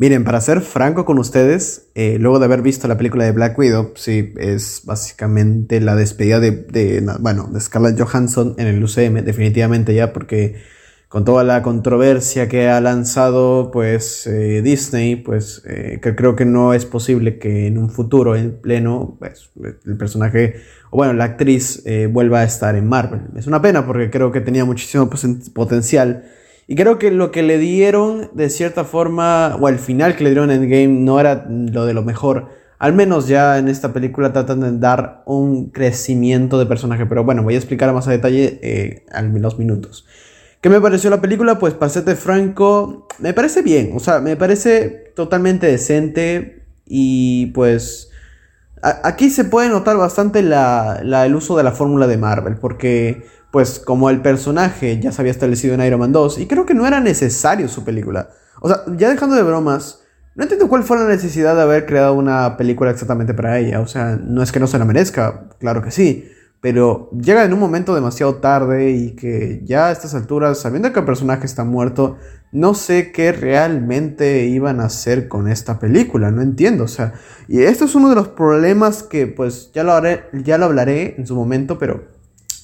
Miren, 0.00 0.24
para 0.24 0.40
ser 0.40 0.62
franco 0.62 1.04
con 1.04 1.18
ustedes, 1.18 1.90
eh, 1.94 2.16
luego 2.18 2.38
de 2.38 2.46
haber 2.46 2.62
visto 2.62 2.88
la 2.88 2.96
película 2.96 3.26
de 3.26 3.32
Black 3.32 3.58
Widow, 3.58 3.92
sí, 3.96 4.32
es 4.38 4.80
básicamente 4.86 5.78
la 5.78 5.94
despedida 5.94 6.40
de, 6.40 7.04
bueno, 7.20 7.50
de 7.52 7.60
Scarlett 7.60 8.00
Johansson 8.00 8.54
en 8.56 8.66
el 8.66 8.82
UCM, 8.82 9.22
definitivamente 9.22 9.94
ya, 9.94 10.14
porque 10.14 10.56
con 11.08 11.26
toda 11.26 11.44
la 11.44 11.62
controversia 11.62 12.48
que 12.48 12.66
ha 12.70 12.80
lanzado, 12.80 13.70
pues, 13.70 14.26
eh, 14.26 14.62
Disney, 14.62 15.16
pues, 15.16 15.60
eh, 15.66 16.00
creo 16.00 16.34
que 16.34 16.46
no 16.46 16.72
es 16.72 16.86
posible 16.86 17.38
que 17.38 17.66
en 17.66 17.76
un 17.76 17.90
futuro, 17.90 18.36
en 18.36 18.58
pleno, 18.58 19.18
pues, 19.18 19.50
el 19.84 19.98
personaje, 19.98 20.62
o 20.88 20.96
bueno, 20.96 21.12
la 21.12 21.24
actriz 21.24 21.84
vuelva 22.10 22.40
a 22.40 22.44
estar 22.44 22.74
en 22.74 22.88
Marvel. 22.88 23.20
Es 23.36 23.46
una 23.46 23.60
pena 23.60 23.86
porque 23.86 24.08
creo 24.08 24.32
que 24.32 24.40
tenía 24.40 24.64
muchísimo 24.64 25.10
potencial 25.52 26.24
y 26.70 26.76
creo 26.76 27.00
que 27.00 27.10
lo 27.10 27.32
que 27.32 27.42
le 27.42 27.58
dieron, 27.58 28.30
de 28.32 28.48
cierta 28.48 28.84
forma, 28.84 29.56
o 29.56 29.68
el 29.68 29.80
final 29.80 30.14
que 30.14 30.22
le 30.22 30.30
dieron 30.30 30.52
en 30.52 30.62
Endgame 30.62 31.00
no 31.00 31.18
era 31.18 31.44
lo 31.48 31.84
de 31.84 31.94
lo 31.94 32.04
mejor. 32.04 32.46
Al 32.78 32.92
menos 32.92 33.26
ya 33.26 33.58
en 33.58 33.66
esta 33.66 33.92
película 33.92 34.32
tratan 34.32 34.60
de 34.60 34.78
dar 34.78 35.24
un 35.26 35.70
crecimiento 35.70 36.60
de 36.60 36.66
personaje. 36.66 37.06
Pero 37.06 37.24
bueno, 37.24 37.42
voy 37.42 37.54
a 37.54 37.56
explicar 37.56 37.92
más 37.92 38.06
a 38.06 38.12
detalle 38.12 38.60
eh, 38.62 39.04
en 39.12 39.42
los 39.42 39.58
minutos. 39.58 40.06
¿Qué 40.60 40.70
me 40.70 40.80
pareció 40.80 41.10
la 41.10 41.20
película? 41.20 41.58
Pues 41.58 41.74
para 41.74 41.90
serte 41.90 42.14
franco, 42.14 43.08
me 43.18 43.34
parece 43.34 43.62
bien. 43.62 43.90
O 43.96 43.98
sea, 43.98 44.20
me 44.20 44.36
parece 44.36 45.12
totalmente 45.16 45.66
decente. 45.66 46.66
Y 46.86 47.46
pues 47.46 48.12
aquí 48.80 49.28
se 49.30 49.42
puede 49.42 49.70
notar 49.70 49.96
bastante 49.96 50.42
la, 50.42 51.00
el 51.02 51.34
uso 51.34 51.56
de 51.56 51.64
la 51.64 51.72
fórmula 51.72 52.06
de 52.06 52.16
Marvel. 52.16 52.58
Porque 52.58 53.24
pues 53.50 53.78
como 53.78 54.10
el 54.10 54.20
personaje 54.22 55.00
ya 55.00 55.12
se 55.12 55.22
había 55.22 55.32
establecido 55.32 55.74
en 55.74 55.82
Iron 55.82 56.00
Man 56.00 56.12
2 56.12 56.38
y 56.38 56.46
creo 56.46 56.66
que 56.66 56.74
no 56.74 56.86
era 56.86 57.00
necesario 57.00 57.68
su 57.68 57.84
película. 57.84 58.30
O 58.60 58.68
sea, 58.68 58.82
ya 58.96 59.08
dejando 59.08 59.36
de 59.36 59.42
bromas, 59.42 60.00
no 60.34 60.44
entiendo 60.44 60.68
cuál 60.68 60.84
fue 60.84 60.98
la 60.98 61.08
necesidad 61.08 61.56
de 61.56 61.62
haber 61.62 61.86
creado 61.86 62.14
una 62.14 62.56
película 62.56 62.90
exactamente 62.90 63.34
para 63.34 63.58
ella. 63.58 63.80
O 63.80 63.86
sea, 63.86 64.18
no 64.22 64.42
es 64.42 64.52
que 64.52 64.60
no 64.60 64.66
se 64.66 64.78
la 64.78 64.84
merezca, 64.84 65.48
claro 65.58 65.82
que 65.82 65.90
sí, 65.90 66.30
pero 66.60 67.10
llega 67.12 67.44
en 67.44 67.52
un 67.52 67.58
momento 67.58 67.94
demasiado 67.94 68.36
tarde 68.36 68.90
y 68.90 69.16
que 69.16 69.62
ya 69.64 69.88
a 69.88 69.92
estas 69.92 70.14
alturas, 70.14 70.58
sabiendo 70.58 70.92
que 70.92 71.00
el 71.00 71.06
personaje 71.06 71.46
está 71.46 71.64
muerto, 71.64 72.18
no 72.52 72.74
sé 72.74 73.12
qué 73.12 73.32
realmente 73.32 74.44
iban 74.46 74.80
a 74.80 74.84
hacer 74.84 75.26
con 75.26 75.48
esta 75.48 75.78
película, 75.78 76.30
no 76.30 76.42
entiendo, 76.42 76.84
o 76.84 76.88
sea, 76.88 77.14
y 77.48 77.62
esto 77.62 77.86
es 77.86 77.94
uno 77.94 78.10
de 78.10 78.14
los 78.14 78.28
problemas 78.28 79.02
que 79.02 79.26
pues 79.26 79.70
ya 79.72 79.84
lo, 79.84 79.92
haré, 79.92 80.24
ya 80.44 80.58
lo 80.58 80.66
hablaré 80.66 81.14
en 81.16 81.26
su 81.26 81.34
momento, 81.34 81.78
pero 81.78 82.19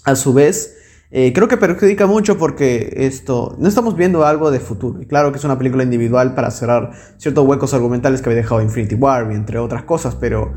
a 0.07 0.17
su 0.17 0.33
vez 0.33 0.77
eh, 1.13 1.33
creo 1.33 1.47
que 1.47 1.57
perjudica 1.57 2.07
mucho 2.07 2.37
porque 2.37 2.93
esto, 2.97 3.55
no 3.61 3.69
estamos 3.69 3.97
viendo 3.97 4.27
algo 4.27 4.51
de 4.51 4.59
futuro. 4.59 5.01
Y 5.01 5.07
claro 5.07 5.31
que 5.31 5.39
es 5.39 5.45
una 5.45 5.57
película 5.57 5.85
individual 5.85 6.35
para 6.35 6.51
cerrar 6.51 6.91
ciertos 7.17 7.47
huecos 7.47 7.75
argumentales 7.75 8.21
que 8.21 8.29
había 8.29 8.43
dejado 8.43 8.61
Infinity 8.61 8.97
War 8.97 9.31
entre 9.31 9.59
otras 9.59 9.85
cosas, 9.85 10.17
pero 10.17 10.53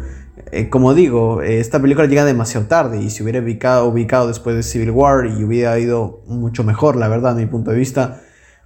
eh, 0.52 0.70
como 0.70 0.94
digo, 0.94 1.44
eh, 1.44 1.60
esta 1.60 1.80
película 1.80 2.08
llega 2.08 2.26
demasiado 2.26 2.66
tarde 2.66 3.00
y 3.02 3.10
si 3.12 3.22
hubiera 3.22 3.40
ubicado, 3.40 3.88
ubicado 3.88 4.28
después 4.28 4.56
de 4.56 4.64
Civil 4.64 4.92
War 4.92 5.28
y 5.28 5.44
hubiera 5.44 5.78
ido 5.78 6.24
mucho 6.26 6.64
mejor, 6.64 6.96
la 6.96 7.08
verdad, 7.08 7.34
a 7.34 7.36
mi 7.36 7.46
punto 7.46 7.72
de 7.72 7.78
vista. 7.78 8.22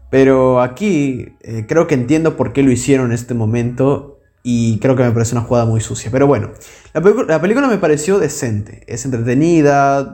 Pero 0.10 0.62
aquí 0.62 1.36
creo 1.68 1.88
que 1.88 1.96
entiendo 1.96 2.38
por 2.38 2.54
qué 2.54 2.62
lo 2.62 2.72
hicieron 2.72 3.08
en 3.08 3.14
este 3.14 3.34
momento 3.34 4.20
y 4.44 4.78
creo 4.80 4.96
que 4.96 5.04
me 5.04 5.12
parece 5.12 5.36
una 5.36 5.44
jugada 5.44 5.66
muy 5.66 5.82
sucia. 5.82 6.12
Pero 6.12 6.28
bueno, 6.28 6.52
la, 6.94 7.42
película 7.42 7.68
me 7.68 7.78
pareció 7.78 8.20
decente, 8.20 8.84
es 8.88 9.06
entretenida, 9.06 10.14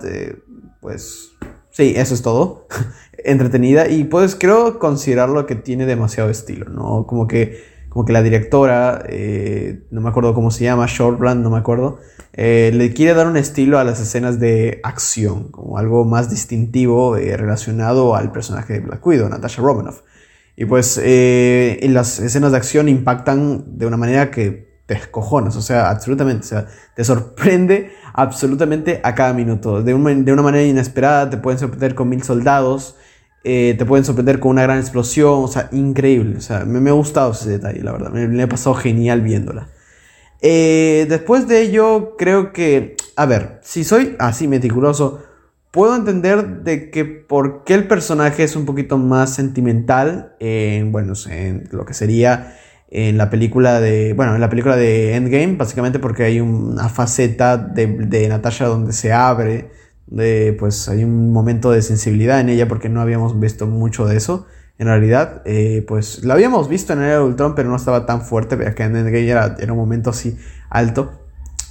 pues 0.79 1.31
Sí, 1.79 1.93
eso 1.95 2.13
es 2.13 2.21
todo. 2.21 2.67
Entretenida 3.23 3.87
y 3.87 4.03
pues 4.03 4.35
creo 4.35 4.79
considerarlo 4.79 5.45
que 5.45 5.55
tiene 5.55 5.85
demasiado 5.85 6.29
estilo, 6.29 6.65
¿no? 6.65 7.05
Como 7.07 7.25
que, 7.25 7.63
como 7.87 8.03
que 8.03 8.11
la 8.11 8.21
directora, 8.21 9.03
eh, 9.07 9.83
no 9.89 10.01
me 10.01 10.09
acuerdo 10.09 10.33
cómo 10.33 10.51
se 10.51 10.65
llama, 10.65 10.87
Shortland, 10.87 11.41
no 11.41 11.49
me 11.49 11.57
acuerdo, 11.57 11.99
eh, 12.33 12.71
le 12.73 12.93
quiere 12.93 13.13
dar 13.13 13.27
un 13.27 13.37
estilo 13.37 13.79
a 13.79 13.85
las 13.85 14.01
escenas 14.01 14.41
de 14.41 14.81
acción, 14.83 15.51
como 15.51 15.77
algo 15.77 16.03
más 16.03 16.29
distintivo 16.29 17.17
eh, 17.17 17.37
relacionado 17.37 18.15
al 18.15 18.33
personaje 18.33 18.73
de 18.73 18.79
Black 18.81 19.05
Widow, 19.05 19.29
Natasha 19.29 19.61
Romanoff. 19.61 20.01
Y 20.57 20.65
pues 20.65 20.99
en 21.01 21.93
las 21.93 22.19
escenas 22.19 22.51
de 22.51 22.57
acción 22.57 22.89
impactan 22.89 23.77
de 23.77 23.85
una 23.85 23.95
manera 23.95 24.29
que 24.29 24.68
te 24.89 24.95
escojonas, 24.95 25.55
o 25.55 25.61
sea, 25.61 25.91
absolutamente, 25.91 26.43
o 26.45 26.49
sea, 26.49 26.65
te 26.95 27.03
sorprende 27.03 27.91
absolutamente 28.11 28.99
a 29.03 29.13
cada 29.13 29.33
minuto. 29.33 29.83
De, 29.83 29.93
de 29.93 30.33
una 30.33 30.41
manera 30.41 30.63
inesperada, 30.63 31.29
te 31.29 31.37
pueden 31.37 31.59
sorprender 31.59 31.93
con 31.93 32.09
mil 32.09 32.23
soldados, 32.23 32.95
eh, 33.43 33.75
te 33.77 33.85
pueden 33.85 34.03
sorprender 34.03 34.39
con 34.39 34.49
una 34.49 34.63
gran 34.63 34.79
explosión, 34.79 35.43
o 35.43 35.47
sea, 35.47 35.69
increíble. 35.73 36.37
O 36.37 36.41
sea, 36.41 36.65
me, 36.65 36.89
ha 36.89 36.93
gustado 36.93 37.33
ese 37.33 37.51
detalle, 37.51 37.83
la 37.83 37.91
verdad. 37.91 38.09
Me, 38.09 38.27
me 38.27 38.41
ha 38.41 38.49
pasado 38.49 38.73
genial 38.73 39.21
viéndola. 39.21 39.67
Eh, 40.41 41.05
después 41.07 41.47
de 41.47 41.61
ello, 41.61 42.15
creo 42.17 42.51
que, 42.51 42.95
a 43.15 43.27
ver, 43.27 43.59
si 43.61 43.83
soy 43.83 44.15
así 44.17 44.47
meticuloso, 44.47 45.21
puedo 45.69 45.95
entender 45.95 46.63
de 46.63 46.89
que 46.89 47.05
por 47.05 47.63
qué 47.63 47.75
el 47.75 47.87
personaje 47.87 48.43
es 48.43 48.55
un 48.55 48.65
poquito 48.65 48.97
más 48.97 49.35
sentimental 49.35 50.35
en, 50.39 50.91
bueno, 50.91 51.13
en 51.29 51.69
lo 51.69 51.85
que 51.85 51.93
sería 51.93 52.55
en 52.91 53.17
la 53.17 53.29
película 53.29 53.79
de, 53.79 54.13
bueno, 54.13 54.35
en 54.35 54.41
la 54.41 54.49
película 54.49 54.75
de 54.75 55.15
Endgame, 55.15 55.55
básicamente 55.55 55.99
porque 55.99 56.23
hay 56.23 56.39
una 56.39 56.89
faceta 56.89 57.57
de, 57.57 57.87
de 57.87 58.27
Natasha 58.27 58.65
donde 58.65 58.93
se 58.93 59.13
abre, 59.13 59.69
de, 60.07 60.55
pues 60.57 60.89
hay 60.89 61.03
un 61.03 61.31
momento 61.31 61.71
de 61.71 61.81
sensibilidad 61.81 62.39
en 62.39 62.49
ella 62.49 62.67
porque 62.67 62.89
no 62.89 63.01
habíamos 63.01 63.39
visto 63.39 63.67
mucho 63.67 64.05
de 64.07 64.17
eso. 64.17 64.47
En 64.79 64.87
realidad, 64.87 65.41
eh, 65.45 65.83
pues 65.87 66.23
lo 66.23 66.33
habíamos 66.33 66.69
visto 66.69 66.93
en 66.93 67.03
el 67.03 67.19
Ultron, 67.19 67.53
pero 67.53 67.69
no 67.69 67.75
estaba 67.75 68.05
tan 68.05 68.21
fuerte, 68.21 68.57
que 68.73 68.83
en 68.83 68.95
Endgame 68.95 69.29
era, 69.29 69.55
era 69.59 69.73
un 69.73 69.77
momento 69.79 70.09
así 70.09 70.37
alto. 70.69 71.11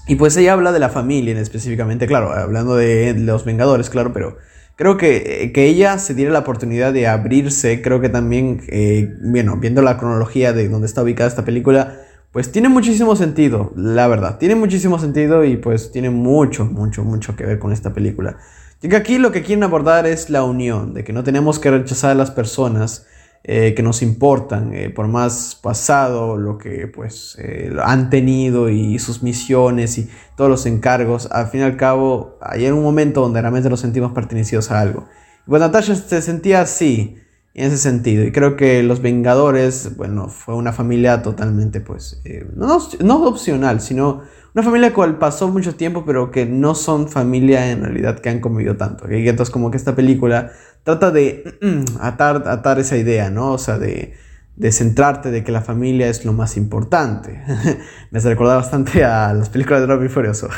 Y 0.07 0.17
pues 0.17 0.37
ella 0.37 0.53
habla 0.53 0.73
de 0.73 0.79
la 0.79 0.89
familia 0.89 1.39
específicamente, 1.41 2.07
claro, 2.07 2.33
hablando 2.33 2.77
de 2.77 3.15
los 3.19 3.45
Vengadores, 3.45 3.91
claro, 3.91 4.13
pero 4.13 4.39
creo 4.79 4.97
que, 4.97 5.43
eh, 5.43 5.53
que 5.53 5.67
ella 5.67 5.99
se 5.99 6.15
diera 6.15 6.31
la 6.33 6.39
oportunidad 6.39 6.93
de 6.93 7.09
abrirse, 7.09 7.83
creo 7.83 8.01
que 8.01 8.09
también, 8.09 8.63
eh, 8.69 9.13
bueno, 9.21 9.57
viendo 9.57 9.83
la 9.83 9.99
cronología 9.99 10.53
de 10.53 10.69
donde 10.69 10.87
está 10.87 11.03
ubicada 11.03 11.29
esta 11.29 11.45
película, 11.45 12.01
pues 12.31 12.53
tiene 12.53 12.69
muchísimo 12.69 13.17
sentido, 13.17 13.73
la 13.75 14.07
verdad, 14.07 14.39
tiene 14.39 14.55
muchísimo 14.55 15.01
sentido 15.01 15.45
y 15.45 15.57
pues 15.57 15.91
tiene 15.91 16.11
mucho, 16.11 16.65
mucho, 16.65 17.03
mucho 17.03 17.35
que 17.35 17.45
ver 17.45 17.59
con 17.59 17.73
esta 17.73 17.93
película. 17.93 18.37
Y 18.81 18.89
que 18.89 18.95
aquí 18.95 19.19
lo 19.19 19.33
que 19.33 19.43
quieren 19.43 19.65
abordar 19.65 20.07
es 20.07 20.31
la 20.31 20.45
unión, 20.45 20.95
de 20.95 21.03
que 21.03 21.13
no 21.13 21.25
tenemos 21.25 21.59
que 21.59 21.73
rechazar 21.73 22.13
a 22.13 22.15
las 22.15 22.31
personas, 22.31 23.09
eh, 23.45 23.73
que 23.75 23.83
nos 23.83 24.03
importan, 24.03 24.75
eh, 24.75 24.91
por 24.91 25.09
más 25.09 25.59
pasado, 25.63 26.37
lo 26.37 26.59
que 26.59 26.87
pues 26.87 27.37
eh, 27.39 27.73
han 27.83 28.11
tenido 28.11 28.69
y 28.69 28.99
sus 28.99 29.23
misiones 29.23 29.97
y 29.97 30.11
todos 30.37 30.51
los 30.51 30.67
encargos, 30.67 31.31
al 31.31 31.47
fin 31.47 31.61
y 31.61 31.63
al 31.63 31.77
cabo 31.77 32.37
hay 32.43 32.67
un 32.67 32.83
momento 32.83 33.23
donde 33.23 33.41
realmente 33.41 33.71
nos 33.71 33.81
sentimos 33.81 34.13
pertenecidos 34.13 34.71
a 34.71 34.81
algo. 34.81 35.07
Y 35.47 35.51
pues 35.51 35.61
Natasha 35.61 35.95
se 35.95 36.21
sentía 36.21 36.61
así, 36.61 37.17
en 37.55 37.69
ese 37.69 37.79
sentido, 37.79 38.25
y 38.25 38.33
creo 38.33 38.55
que 38.57 38.83
los 38.83 39.01
Vengadores, 39.01 39.97
bueno, 39.97 40.29
fue 40.29 40.55
una 40.55 40.73
familia 40.73 41.23
totalmente 41.23 41.81
pues, 41.81 42.23
no, 42.55 42.79
no 43.01 43.25
opcional, 43.25 43.81
sino 43.81 44.23
una 44.55 44.63
familia 44.65 44.93
cual 44.93 45.19
pasó 45.19 45.49
mucho 45.49 45.75
tiempo, 45.75 46.05
pero 46.05 46.31
que 46.31 46.45
no 46.45 46.75
son 46.75 47.09
familia 47.09 47.71
en 47.71 47.83
realidad 47.83 48.19
que 48.19 48.29
han 48.29 48.41
convivido 48.41 48.77
tanto. 48.77 49.11
Y 49.11 49.29
entonces 49.29 49.53
como 49.53 49.71
que 49.71 49.77
esta 49.77 49.95
película 49.95 50.51
trata 50.89 51.11
de 51.11 51.59
mm, 51.61 51.99
atar, 52.01 52.49
atar 52.49 52.79
esa 52.79 52.97
idea, 52.97 53.29
¿no? 53.31 53.53
O 53.53 53.59
sea, 53.59 53.79
de, 53.79 54.15
de 54.57 54.73
centrarte 54.73 55.31
de 55.31 55.45
que 55.45 55.53
la 55.53 55.61
familia 55.61 56.09
es 56.09 56.25
lo 56.25 56.33
más 56.33 56.57
importante. 56.57 57.43
Me 58.11 58.19
hace 58.19 58.31
recordar 58.31 58.57
bastante 58.57 59.05
a 59.05 59.35
las 59.35 59.51
películas 59.51 59.83
de 59.83 59.87
Robin 59.87 60.09
Furioso. 60.09 60.49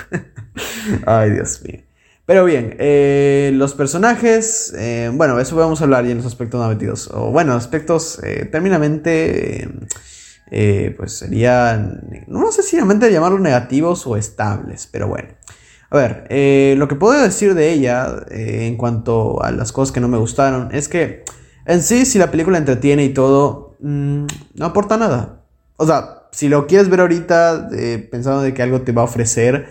Ay, 1.06 1.31
Dios 1.31 1.61
mío. 1.67 1.81
Pero 2.27 2.44
bien, 2.44 2.77
eh, 2.79 3.50
los 3.55 3.75
personajes, 3.75 4.73
eh, 4.79 5.11
bueno, 5.12 5.41
eso 5.41 5.56
vamos 5.56 5.81
a 5.81 5.85
hablar 5.85 6.05
ya 6.05 6.12
en 6.12 6.19
los 6.19 6.27
aspectos 6.27 6.61
negativos. 6.62 7.11
O 7.12 7.32
bueno, 7.32 7.55
aspectos 7.55 8.21
eh, 8.23 8.44
terminamente, 8.44 9.69
pues 10.97 11.12
serían, 11.12 12.25
no 12.29 12.53
sé 12.53 12.62
si 12.62 12.77
realmente 12.77 13.11
llamarlos 13.11 13.41
negativos 13.41 14.06
o 14.06 14.17
estables, 14.17 14.88
pero 14.93 15.09
bueno. 15.09 15.29
A 15.90 15.96
ver, 15.96 16.25
eh, 16.31 16.75
lo 16.78 16.87
que 16.87 16.94
puedo 16.94 17.20
decir 17.20 17.54
de 17.54 17.72
ella 17.72 18.25
eh, 18.31 18.66
en 18.69 18.76
cuanto 18.76 19.42
a 19.42 19.50
las 19.50 19.72
cosas 19.72 19.92
que 19.92 20.00
no 20.00 20.06
me 20.06 20.19
gustaron 20.19 20.69
es 20.72 20.88
que 20.88 21.25
en 21.66 21.82
sí, 21.82 22.06
si 22.06 22.19
la 22.19 22.31
película 22.31 22.58
entretiene 22.58 23.04
y 23.04 23.08
todo, 23.12 23.76
mm, 23.81 24.25
no 24.54 24.64
aporta 24.64 24.96
nada. 24.96 25.44
O 25.76 25.87
sea, 25.87 26.28
si 26.31 26.48
lo 26.48 26.69
quieres 26.69 26.88
ver 26.88 27.00
ahorita 27.00 27.70
eh, 27.72 28.08
pensando 28.08 28.40
de 28.42 28.54
que 28.54 28.62
algo 28.62 28.82
te 28.82 28.92
va 28.92 29.02
a 29.02 29.06
ofrecer, 29.06 29.66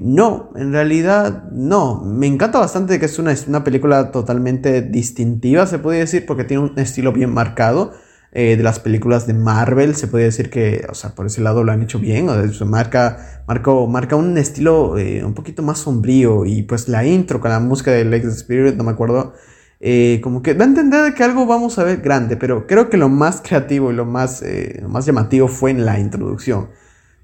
no, 0.00 0.52
en 0.56 0.72
realidad 0.72 1.50
no. 1.50 2.00
Me 2.02 2.26
encanta 2.26 2.58
bastante 2.58 2.98
que 3.00 3.06
es 3.06 3.18
una, 3.18 3.34
una 3.48 3.64
película 3.64 4.10
totalmente 4.10 4.80
distintiva, 4.80 5.66
se 5.66 5.78
puede 5.80 5.98
decir, 5.98 6.24
porque 6.24 6.44
tiene 6.44 6.62
un 6.62 6.78
estilo 6.78 7.12
bien 7.12 7.34
marcado. 7.34 7.92
Eh, 8.36 8.56
de 8.56 8.64
las 8.64 8.80
películas 8.80 9.28
de 9.28 9.34
Marvel, 9.34 9.94
se 9.94 10.08
puede 10.08 10.24
decir 10.24 10.50
que, 10.50 10.84
o 10.90 10.94
sea, 10.94 11.14
por 11.14 11.26
ese 11.26 11.40
lado 11.40 11.62
lo 11.62 11.70
han 11.70 11.84
hecho 11.84 12.00
bien, 12.00 12.28
o 12.28 12.52
sea, 12.52 12.66
marca, 12.66 13.44
marca 13.46 14.16
un 14.16 14.36
estilo 14.36 14.98
eh, 14.98 15.24
un 15.24 15.34
poquito 15.34 15.62
más 15.62 15.78
sombrío 15.78 16.44
y 16.44 16.64
pues 16.64 16.88
la 16.88 17.06
intro 17.06 17.38
con 17.38 17.52
la 17.52 17.60
música 17.60 17.92
de 17.92 18.04
Lex 18.04 18.26
Spirit, 18.26 18.74
no 18.74 18.82
me 18.82 18.90
acuerdo, 18.90 19.34
eh, 19.78 20.18
como 20.20 20.42
que 20.42 20.54
da 20.54 20.64
a 20.64 20.66
entender 20.66 21.14
que 21.14 21.22
algo 21.22 21.46
vamos 21.46 21.78
a 21.78 21.84
ver 21.84 21.98
grande, 21.98 22.36
pero 22.36 22.66
creo 22.66 22.90
que 22.90 22.96
lo 22.96 23.08
más 23.08 23.40
creativo 23.40 23.92
y 23.92 23.94
lo 23.94 24.04
más, 24.04 24.42
eh, 24.42 24.82
más 24.88 25.06
llamativo 25.06 25.46
fue 25.46 25.70
en 25.70 25.84
la 25.84 26.00
introducción. 26.00 26.70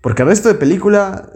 Porque 0.01 0.23
el 0.23 0.29
resto 0.29 0.49
de 0.49 0.55
película 0.55 1.33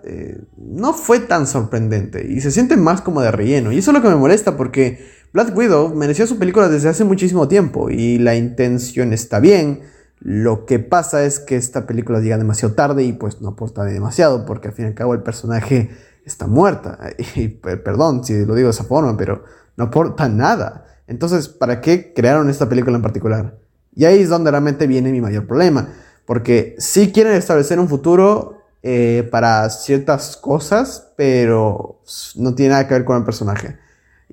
no 0.57 0.95
fue 0.95 1.19
tan 1.19 1.47
sorprendente 1.49 2.25
y 2.27 2.41
se 2.41 2.51
siente 2.51 2.77
más 2.77 3.03
como 3.03 3.21
de 3.21 3.31
relleno. 3.33 3.73
Y 3.73 3.79
eso 3.79 3.91
es 3.91 3.95
lo 3.97 4.03
que 4.03 4.09
me 4.09 4.17
molesta 4.17 4.57
porque 4.57 5.05
Black 5.35 5.57
Widow 5.57 5.93
mereció 5.93 6.29
su 6.29 6.39
película 6.39 6.69
desde 6.69 6.89
hace 6.89 7.03
muchísimo 7.03 7.49
tiempo 7.49 7.91
y 7.91 8.19
la 8.19 8.37
intención 8.37 9.13
está 9.13 9.41
bien. 9.41 9.81
Lo 10.21 10.65
que 10.65 10.79
pasa 10.79 11.25
es 11.25 11.41
que 11.41 11.57
esta 11.57 11.89
película 11.89 12.21
llega 12.21 12.39
demasiado 12.39 12.77
tarde 12.77 13.03
y 13.03 13.15
pues 13.15 13.41
no 13.41 13.49
aporta 13.49 13.83
demasiado 13.83 14.47
porque 14.47 14.69
al 14.69 14.75
fin 14.75 14.85
y 14.85 14.89
al 14.89 14.95
cabo 14.95 15.13
el 15.13 15.25
personaje 15.25 15.91
está 16.25 16.47
muerta. 16.47 17.01
Y 17.35 17.49
perdón 17.49 18.23
si 18.23 18.45
lo 18.45 18.55
digo 18.55 18.69
de 18.69 18.75
esa 18.75 18.85
forma, 18.85 19.17
pero 19.17 19.43
no 19.77 19.87
aporta 19.87 20.29
nada. 20.29 20.87
Entonces, 21.09 21.49
¿para 21.49 21.81
qué 21.81 22.13
crearon 22.15 22.49
esta 22.49 22.69
película 22.69 22.95
en 22.95 23.03
particular? 23.03 23.59
Y 23.93 24.05
ahí 24.05 24.21
es 24.21 24.29
donde 24.29 24.53
realmente 24.53 24.87
viene 24.87 25.11
mi 25.11 25.21
mayor 25.21 25.49
problema. 25.49 25.89
Porque 26.27 26.77
sí 26.79 27.11
quieren 27.11 27.33
establecer 27.33 27.81
un 27.81 27.89
futuro 27.89 28.59
eh, 28.85 29.29
para 29.33 29.69
ciertas 29.69 30.37
cosas, 30.37 31.13
pero 31.17 32.03
no 32.37 32.55
tiene 32.55 32.75
nada 32.75 32.87
que 32.87 32.95
ver 32.95 33.05
con 33.05 33.17
el 33.17 33.25
personaje. 33.25 33.83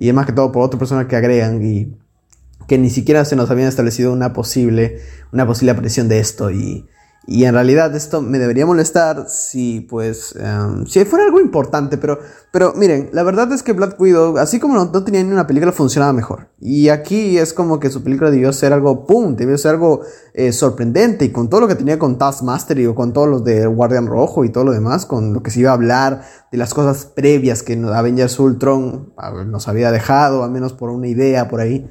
Y 0.02 0.10
es 0.10 0.16
más 0.16 0.26
que 0.26 0.32
todo 0.32 0.52
por 0.52 0.64
otra 0.64 0.80
persona 0.80 1.08
que 1.08 1.16
agregan 1.16 1.64
y 1.64 1.96
que 2.68 2.80
ni 2.80 2.90
siquiera 2.90 3.24
se 3.24 3.36
nos 3.36 3.52
habían 3.52 3.68
establecido 3.68 4.12
una 4.12 4.34
posible, 4.34 5.00
una 5.32 5.46
posible 5.46 5.74
aparición 5.74 6.08
de 6.08 6.18
esto. 6.18 6.50
Y 6.50 6.88
y 7.28 7.44
en 7.46 7.54
realidad 7.54 7.96
esto 7.96 8.20
me 8.24 8.40
debería 8.40 8.66
molestar 8.66 9.30
si, 9.30 9.82
pues, 9.82 10.36
em, 10.40 10.88
si 10.88 11.06
fuera 11.06 11.26
algo 11.26 11.40
importante. 11.40 12.00
Pero, 12.00 12.18
pero 12.52 12.74
miren, 12.76 13.10
la 13.14 13.22
verdad 13.22 13.52
es 13.54 13.62
que 13.62 13.74
Black 13.74 14.00
Widow, 14.00 14.40
así 14.40 14.60
como 14.60 14.74
no, 14.74 15.04
tenía 15.04 15.24
ni 15.24 15.32
una 15.32 15.46
película, 15.46 15.72
funcionaba 15.72 16.14
mejor. 16.14 16.50
Y 16.60 16.90
aquí 16.90 17.38
es 17.38 17.54
como 17.54 17.80
que 17.80 17.92
su 17.92 18.04
película 18.04 18.32
debió 18.32 18.52
ser 18.54 18.74
algo, 18.74 19.06
¡pum!, 19.06 19.36
debió 19.36 19.56
ser 19.60 19.72
algo 19.72 20.02
eh, 20.34 20.52
sorprendente. 20.52 21.26
Y 21.26 21.32
con 21.32 21.48
todo 21.48 21.62
lo 21.62 21.68
que 21.68 21.76
tenía 21.76 22.00
con 22.00 22.18
Taskmaster 22.18 22.80
y 22.80 22.92
con 22.96 23.14
todos 23.14 23.30
los 23.30 23.44
de 23.44 23.68
Guardian 23.68 24.08
Rojo 24.08 24.44
y 24.44 24.50
todo 24.50 24.64
lo 24.64 24.72
demás, 24.72 25.06
con 25.06 25.32
lo 25.32 25.44
que 25.44 25.52
se 25.52 25.60
iba 25.60 25.70
a 25.70 25.74
hablar 25.74 26.24
de 26.52 26.58
las 26.58 26.74
cosas 26.74 27.06
previas 27.06 27.62
que 27.62 27.74
Avengers 27.74 28.40
Ultron 28.40 29.14
nos 29.46 29.68
había 29.68 29.92
dejado, 29.92 30.44
al 30.44 30.50
menos 30.50 30.74
por 30.74 30.90
una 30.90 31.08
idea 31.08 31.48
por 31.50 31.60
ahí. 31.60 31.88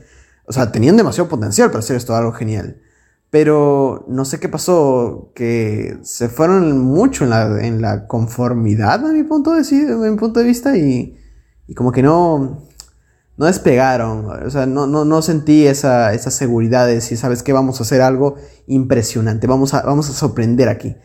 O 0.47 0.53
sea, 0.53 0.73
tenían 0.73 0.97
demasiado 0.97 1.29
potencial 1.29 1.69
para 1.69 1.79
hacer 1.79 1.94
esto 1.94 2.17
algo 2.17 2.33
genial. 2.33 2.83
Pero 3.31 4.05
no 4.09 4.25
sé 4.25 4.41
qué 4.41 4.49
pasó, 4.49 5.31
que 5.37 5.99
se 6.03 6.29
fueron 6.29 6.81
mucho 6.81 7.23
en 7.23 7.31
la, 7.31 7.65
en 7.65 7.81
la 7.81 8.09
conformidad 8.09 9.06
a 9.06 9.12
mi 9.12 9.23
punto 9.23 9.55
de, 9.55 9.62
mi 9.73 10.17
punto 10.17 10.41
de 10.41 10.47
vista 10.47 10.77
y, 10.77 11.17
y, 11.69 11.75
como 11.75 11.93
que 11.93 12.03
no, 12.03 12.67
no 13.37 13.47
despegaron. 13.47 14.27
O 14.27 14.50
sea, 14.50 14.67
no, 14.67 14.88
no, 14.88 15.05
no 15.05 15.23
sentí 15.23 15.65
esa, 15.67 16.12
esa, 16.12 16.32
seguridad 16.32 16.87
de 16.87 16.94
decir, 16.94 17.19
¿sabes 17.19 17.44
qué? 17.44 17.53
Vamos 17.53 17.79
a 17.79 17.85
hacer 17.85 18.03
algo 18.03 18.35
impresionante, 18.67 19.47
vamos 19.47 19.75
a, 19.75 19.83
vamos 19.83 20.11
a 20.11 20.12
sorprender 20.12 20.69
aquí. 20.69 20.97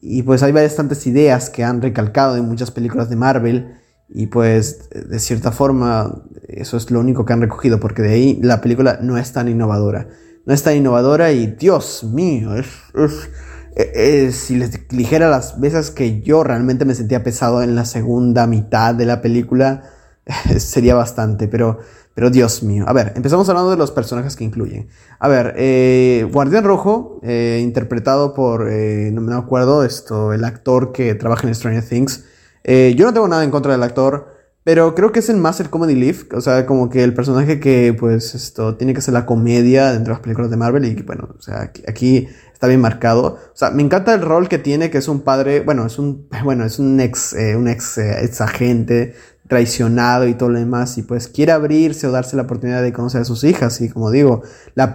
Y 0.00 0.22
pues 0.22 0.42
hay 0.42 0.52
bastantes 0.52 1.06
ideas 1.06 1.50
que 1.50 1.62
han 1.62 1.82
recalcado 1.82 2.36
en 2.36 2.46
muchas 2.46 2.70
películas 2.70 3.10
de 3.10 3.16
Marvel. 3.16 3.76
Y 4.08 4.28
pues 4.28 4.88
de 4.90 5.18
cierta 5.18 5.52
forma 5.52 6.22
eso 6.48 6.76
es 6.76 6.90
lo 6.90 7.00
único 7.00 7.24
que 7.24 7.32
han 7.32 7.40
recogido 7.40 7.80
porque 7.80 8.02
de 8.02 8.12
ahí 8.12 8.40
la 8.40 8.60
película 8.60 9.00
no 9.02 9.18
es 9.18 9.32
tan 9.32 9.48
innovadora 9.48 10.08
no 10.46 10.54
es 10.54 10.62
tan 10.62 10.76
innovadora 10.76 11.32
y 11.32 11.48
Dios 11.48 12.04
mío, 12.04 12.52
es, 12.56 14.36
si 14.36 14.56
les 14.56 14.88
dijera 14.88 15.28
las 15.28 15.60
veces 15.60 15.90
que 15.90 16.22
yo 16.22 16.44
realmente 16.44 16.84
me 16.84 16.94
sentía 16.94 17.22
pesado 17.24 17.62
en 17.62 17.74
la 17.74 17.84
segunda 17.84 18.46
mitad 18.46 18.94
de 18.94 19.06
la 19.06 19.20
película, 19.20 19.82
sería 20.58 20.94
bastante, 20.94 21.48
pero, 21.48 21.80
pero 22.14 22.30
Dios 22.30 22.62
mío. 22.62 22.84
A 22.86 22.92
ver, 22.92 23.12
empezamos 23.16 23.48
hablando 23.48 23.72
de 23.72 23.76
los 23.76 23.90
personajes 23.90 24.36
que 24.36 24.44
incluyen. 24.44 24.88
A 25.18 25.28
ver, 25.28 25.54
eh, 25.56 26.28
Guardián 26.32 26.64
Rojo, 26.64 27.20
eh, 27.24 27.60
interpretado 27.62 28.32
por, 28.32 28.70
eh, 28.70 29.10
no 29.12 29.20
me 29.20 29.34
acuerdo, 29.34 29.84
esto, 29.84 30.32
el 30.32 30.44
actor 30.44 30.92
que 30.92 31.14
trabaja 31.16 31.48
en 31.48 31.54
Stranger 31.54 31.84
Things. 31.84 32.24
yo 32.64 33.04
no 33.04 33.12
tengo 33.12 33.28
nada 33.28 33.44
en 33.44 33.50
contra 33.50 33.72
del 33.72 33.82
actor. 33.82 34.35
Pero 34.66 34.96
creo 34.96 35.12
que 35.12 35.20
es 35.20 35.28
el 35.28 35.36
más 35.36 35.60
el 35.60 35.70
comedy 35.70 35.94
lift, 35.94 36.34
o 36.34 36.40
sea, 36.40 36.66
como 36.66 36.90
que 36.90 37.04
el 37.04 37.14
personaje 37.14 37.60
que, 37.60 37.94
pues, 37.96 38.34
esto, 38.34 38.74
tiene 38.74 38.94
que 38.94 39.00
ser 39.00 39.14
la 39.14 39.24
comedia 39.24 39.92
dentro 39.92 40.06
de 40.06 40.16
las 40.16 40.20
películas 40.22 40.50
de 40.50 40.56
Marvel 40.56 40.84
y, 40.86 41.00
bueno, 41.02 41.28
o 41.38 41.40
sea, 41.40 41.70
aquí, 41.86 42.26
está 42.52 42.66
bien 42.66 42.80
marcado. 42.80 43.38
O 43.54 43.56
sea, 43.56 43.70
me 43.70 43.84
encanta 43.84 44.12
el 44.12 44.22
rol 44.22 44.48
que 44.48 44.58
tiene, 44.58 44.90
que 44.90 44.98
es 44.98 45.06
un 45.06 45.20
padre, 45.20 45.60
bueno, 45.60 45.86
es 45.86 46.00
un, 46.00 46.26
bueno, 46.42 46.64
es 46.64 46.80
un 46.80 46.98
ex, 46.98 47.32
eh, 47.34 47.54
un 47.54 47.68
ex, 47.68 47.96
eh, 47.98 48.24
ex 48.24 48.40
agente 48.40 49.14
traicionado 49.46 50.26
y 50.26 50.34
todo 50.34 50.48
lo 50.48 50.58
demás, 50.58 50.98
y 50.98 51.02
pues 51.02 51.28
quiere 51.28 51.52
abrirse 51.52 52.08
o 52.08 52.10
darse 52.10 52.34
la 52.34 52.42
oportunidad 52.42 52.82
de 52.82 52.92
conocer 52.92 53.20
a 53.20 53.24
sus 53.24 53.44
hijas, 53.44 53.80
y 53.80 53.88
como 53.88 54.10
digo, 54.10 54.42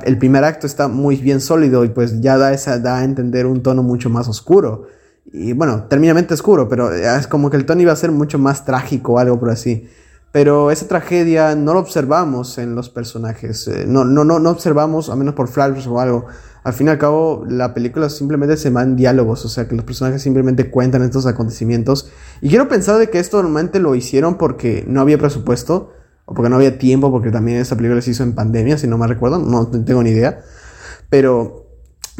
el 0.03 0.17
primer 0.17 0.43
acto 0.43 0.67
está 0.67 0.89
muy 0.89 1.15
bien 1.15 1.39
sólido 1.39 1.85
y 1.85 1.89
pues 1.91 2.19
ya 2.19 2.37
da, 2.37 2.51
esa, 2.51 2.77
da 2.77 2.97
a 2.97 3.03
entender 3.05 3.45
un 3.45 3.63
tono 3.63 3.83
mucho 3.83 4.09
más 4.09 4.27
oscuro. 4.27 4.87
Y 5.25 5.53
bueno, 5.53 5.85
terminamente 5.85 6.33
oscuro, 6.33 6.67
pero 6.67 6.91
es 6.91 7.27
como 7.27 7.49
que 7.49 7.57
el 7.57 7.65
tono 7.65 7.81
iba 7.81 7.93
a 7.93 7.95
ser 7.95 8.11
mucho 8.11 8.39
más 8.39 8.65
trágico 8.65 9.13
o 9.13 9.19
algo 9.19 9.39
por 9.39 9.49
así. 9.49 9.87
Pero 10.31 10.71
esa 10.71 10.87
tragedia 10.87 11.55
no 11.55 11.73
lo 11.73 11.79
observamos 11.79 12.57
en 12.57 12.73
los 12.73 12.89
personajes. 12.89 13.67
Eh, 13.67 13.85
no, 13.87 14.05
no, 14.05 14.23
no, 14.23 14.39
no 14.39 14.49
observamos, 14.49 15.09
a 15.09 15.15
menos 15.15 15.35
por 15.35 15.49
flashbacks 15.49 15.87
o 15.87 15.99
algo. 15.99 16.25
Al 16.63 16.73
fin 16.73 16.87
y 16.87 16.89
al 16.91 16.97
cabo, 16.97 17.43
la 17.47 17.73
película 17.73 18.09
simplemente 18.09 18.55
se 18.55 18.69
va 18.69 18.83
en 18.83 18.95
diálogos, 18.95 19.43
o 19.45 19.49
sea 19.49 19.67
que 19.67 19.75
los 19.75 19.83
personajes 19.83 20.21
simplemente 20.21 20.69
cuentan 20.69 21.01
estos 21.01 21.25
acontecimientos. 21.25 22.11
Y 22.39 22.49
quiero 22.49 22.69
pensar 22.69 22.97
de 22.97 23.09
que 23.09 23.19
esto 23.19 23.37
normalmente 23.37 23.79
lo 23.79 23.95
hicieron 23.95 24.37
porque 24.37 24.85
no 24.87 25.01
había 25.01 25.17
presupuesto, 25.17 25.91
o 26.25 26.33
porque 26.33 26.49
no 26.49 26.57
había 26.57 26.77
tiempo, 26.77 27.11
porque 27.11 27.31
también 27.31 27.57
esta 27.57 27.75
película 27.75 28.01
se 28.01 28.11
hizo 28.11 28.23
en 28.23 28.35
pandemia, 28.35 28.77
si 28.77 28.87
no 28.87 28.97
me 28.97 29.07
recuerdo, 29.07 29.39
no 29.39 29.67
tengo 29.67 30.03
ni 30.03 30.11
idea. 30.11 30.43
Pero 31.09 31.60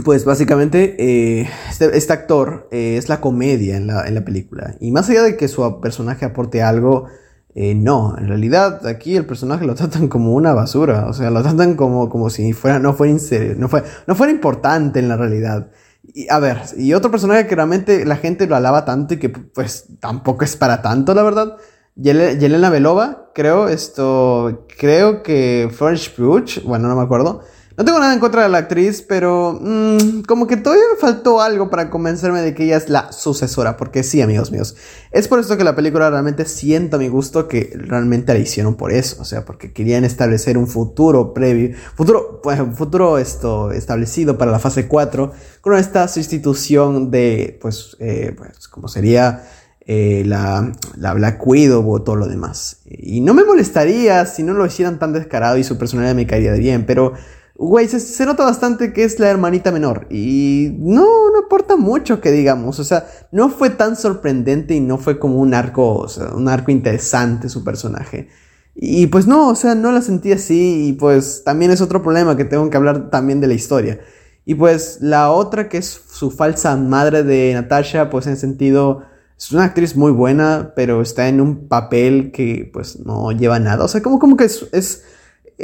pues 0.03 0.25
básicamente 0.25 0.95
eh, 0.99 1.49
este, 1.69 1.97
este, 1.97 2.13
actor 2.13 2.67
eh, 2.71 2.97
es 2.97 3.09
la 3.09 3.21
comedia 3.21 3.77
en 3.77 3.87
la, 3.87 4.07
en 4.07 4.15
la, 4.15 4.25
película. 4.25 4.75
Y 4.79 4.91
más 4.91 5.09
allá 5.09 5.23
de 5.23 5.37
que 5.37 5.47
su 5.47 5.81
personaje 5.81 6.25
aporte 6.25 6.61
algo, 6.61 7.07
eh, 7.55 7.75
no, 7.75 8.15
en 8.17 8.27
realidad 8.27 8.85
aquí 8.87 9.15
el 9.15 9.25
personaje 9.25 9.65
lo 9.65 9.75
tratan 9.75 10.07
como 10.07 10.33
una 10.33 10.53
basura. 10.53 11.07
O 11.07 11.13
sea, 11.13 11.29
lo 11.31 11.41
tratan 11.41 11.75
como, 11.75 12.09
como 12.09 12.29
si 12.29 12.53
fuera, 12.53 12.79
no, 12.79 12.93
fuera 12.93 13.13
no, 13.57 13.69
no 14.07 14.15
fuera 14.15 14.31
importante 14.31 14.99
en 14.99 15.07
la 15.09 15.17
realidad. 15.17 15.71
Y, 16.13 16.29
a 16.29 16.39
ver, 16.39 16.61
y 16.77 16.93
otro 16.93 17.11
personaje 17.11 17.47
que 17.47 17.55
realmente 17.55 18.05
la 18.05 18.15
gente 18.15 18.47
lo 18.47 18.55
alaba 18.55 18.85
tanto 18.85 19.13
y 19.13 19.17
que 19.17 19.29
pues 19.29 19.87
tampoco 19.99 20.43
es 20.43 20.55
para 20.55 20.81
tanto, 20.81 21.13
la 21.13 21.23
verdad. 21.23 21.57
Yelena 21.95 22.69
Belova, 22.69 23.31
creo 23.35 23.67
esto, 23.67 24.65
creo 24.79 25.21
que 25.23 25.69
Florence 25.71 26.09
Pugh, 26.09 26.63
bueno, 26.63 26.87
no 26.87 26.95
me 26.95 27.03
acuerdo 27.03 27.41
no 27.81 27.85
tengo 27.85 27.99
nada 27.99 28.13
en 28.13 28.19
contra 28.19 28.43
de 28.43 28.49
la 28.49 28.59
actriz, 28.59 29.01
pero 29.01 29.57
mm, 29.59 30.21
como 30.27 30.45
que 30.45 30.55
todavía 30.55 30.83
me 30.93 30.99
faltó 30.99 31.41
algo 31.41 31.71
para 31.71 31.89
convencerme 31.89 32.39
de 32.41 32.53
que 32.53 32.65
ella 32.65 32.77
es 32.77 32.89
la 32.89 33.11
sucesora, 33.11 33.75
porque 33.75 34.03
sí, 34.03 34.21
amigos 34.21 34.51
míos. 34.51 34.75
Es 35.11 35.27
por 35.27 35.39
eso 35.39 35.57
que 35.57 35.63
la 35.63 35.75
película 35.75 36.11
realmente 36.11 36.45
siento 36.45 36.97
a 36.97 36.99
mi 36.99 37.07
gusto 37.07 37.47
que 37.47 37.73
realmente 37.73 38.35
la 38.35 38.39
hicieron 38.39 38.75
por 38.75 38.91
eso, 38.91 39.19
o 39.19 39.25
sea, 39.25 39.45
porque 39.45 39.73
querían 39.73 40.05
establecer 40.05 40.59
un 40.59 40.67
futuro 40.67 41.33
previo, 41.33 41.75
futuro, 41.95 42.39
pues, 42.43 42.61
futuro 42.75 43.17
esto 43.17 43.71
establecido 43.71 44.37
para 44.37 44.51
la 44.51 44.59
fase 44.59 44.87
4 44.87 45.31
con 45.61 45.75
esta 45.75 46.07
sustitución 46.07 47.09
de, 47.09 47.57
pues, 47.63 47.97
eh, 47.99 48.35
pues 48.37 48.67
como 48.67 48.89
sería 48.89 49.41
eh, 49.87 50.21
la, 50.27 50.71
la 50.97 51.15
Black 51.15 51.41
Widow 51.47 51.91
o 51.91 52.03
todo 52.03 52.15
lo 52.15 52.27
demás. 52.27 52.81
Y 52.85 53.21
no 53.21 53.33
me 53.33 53.43
molestaría 53.43 54.27
si 54.27 54.43
no 54.43 54.53
lo 54.53 54.67
hicieran 54.67 54.99
tan 54.99 55.13
descarado 55.13 55.57
y 55.57 55.63
su 55.63 55.79
personalidad 55.79 56.13
me 56.13 56.27
caería 56.27 56.51
de 56.51 56.59
bien, 56.59 56.85
pero 56.85 57.13
Güey, 57.63 57.87
se, 57.87 58.25
nota 58.25 58.43
bastante 58.43 58.91
que 58.91 59.03
es 59.03 59.19
la 59.19 59.29
hermanita 59.29 59.71
menor. 59.71 60.07
Y 60.09 60.75
no, 60.79 61.29
no 61.31 61.39
aporta 61.45 61.75
mucho 61.75 62.19
que 62.19 62.31
digamos. 62.31 62.79
O 62.79 62.83
sea, 62.83 63.05
no 63.31 63.49
fue 63.49 63.69
tan 63.69 63.95
sorprendente 63.95 64.73
y 64.73 64.79
no 64.79 64.97
fue 64.97 65.19
como 65.19 65.35
un 65.35 65.53
arco, 65.53 65.93
o 65.93 66.07
sea, 66.07 66.33
un 66.33 66.49
arco 66.49 66.71
interesante 66.71 67.49
su 67.49 67.63
personaje. 67.63 68.29
Y 68.73 69.05
pues 69.07 69.27
no, 69.27 69.49
o 69.49 69.55
sea, 69.55 69.75
no 69.75 69.91
la 69.91 70.01
sentí 70.01 70.31
así. 70.31 70.87
Y 70.87 70.93
pues 70.93 71.43
también 71.45 71.69
es 71.69 71.81
otro 71.81 72.01
problema 72.01 72.35
que 72.35 72.45
tengo 72.45 72.67
que 72.71 72.77
hablar 72.77 73.11
también 73.11 73.39
de 73.41 73.47
la 73.47 73.53
historia. 73.53 73.99
Y 74.43 74.55
pues 74.55 74.97
la 75.01 75.31
otra 75.31 75.69
que 75.69 75.77
es 75.77 76.01
su 76.09 76.31
falsa 76.31 76.75
madre 76.77 77.21
de 77.21 77.53
Natasha, 77.53 78.09
pues 78.09 78.25
en 78.25 78.37
sentido, 78.37 79.03
es 79.37 79.51
una 79.51 79.65
actriz 79.65 79.95
muy 79.95 80.11
buena, 80.11 80.73
pero 80.75 81.03
está 81.03 81.27
en 81.27 81.39
un 81.39 81.67
papel 81.67 82.31
que 82.31 82.71
pues 82.73 82.97
no 83.05 83.31
lleva 83.31 83.59
nada. 83.59 83.85
O 83.85 83.87
sea, 83.87 84.01
como, 84.01 84.17
como 84.17 84.35
que 84.35 84.45
es 84.45 84.65
es 84.71 85.03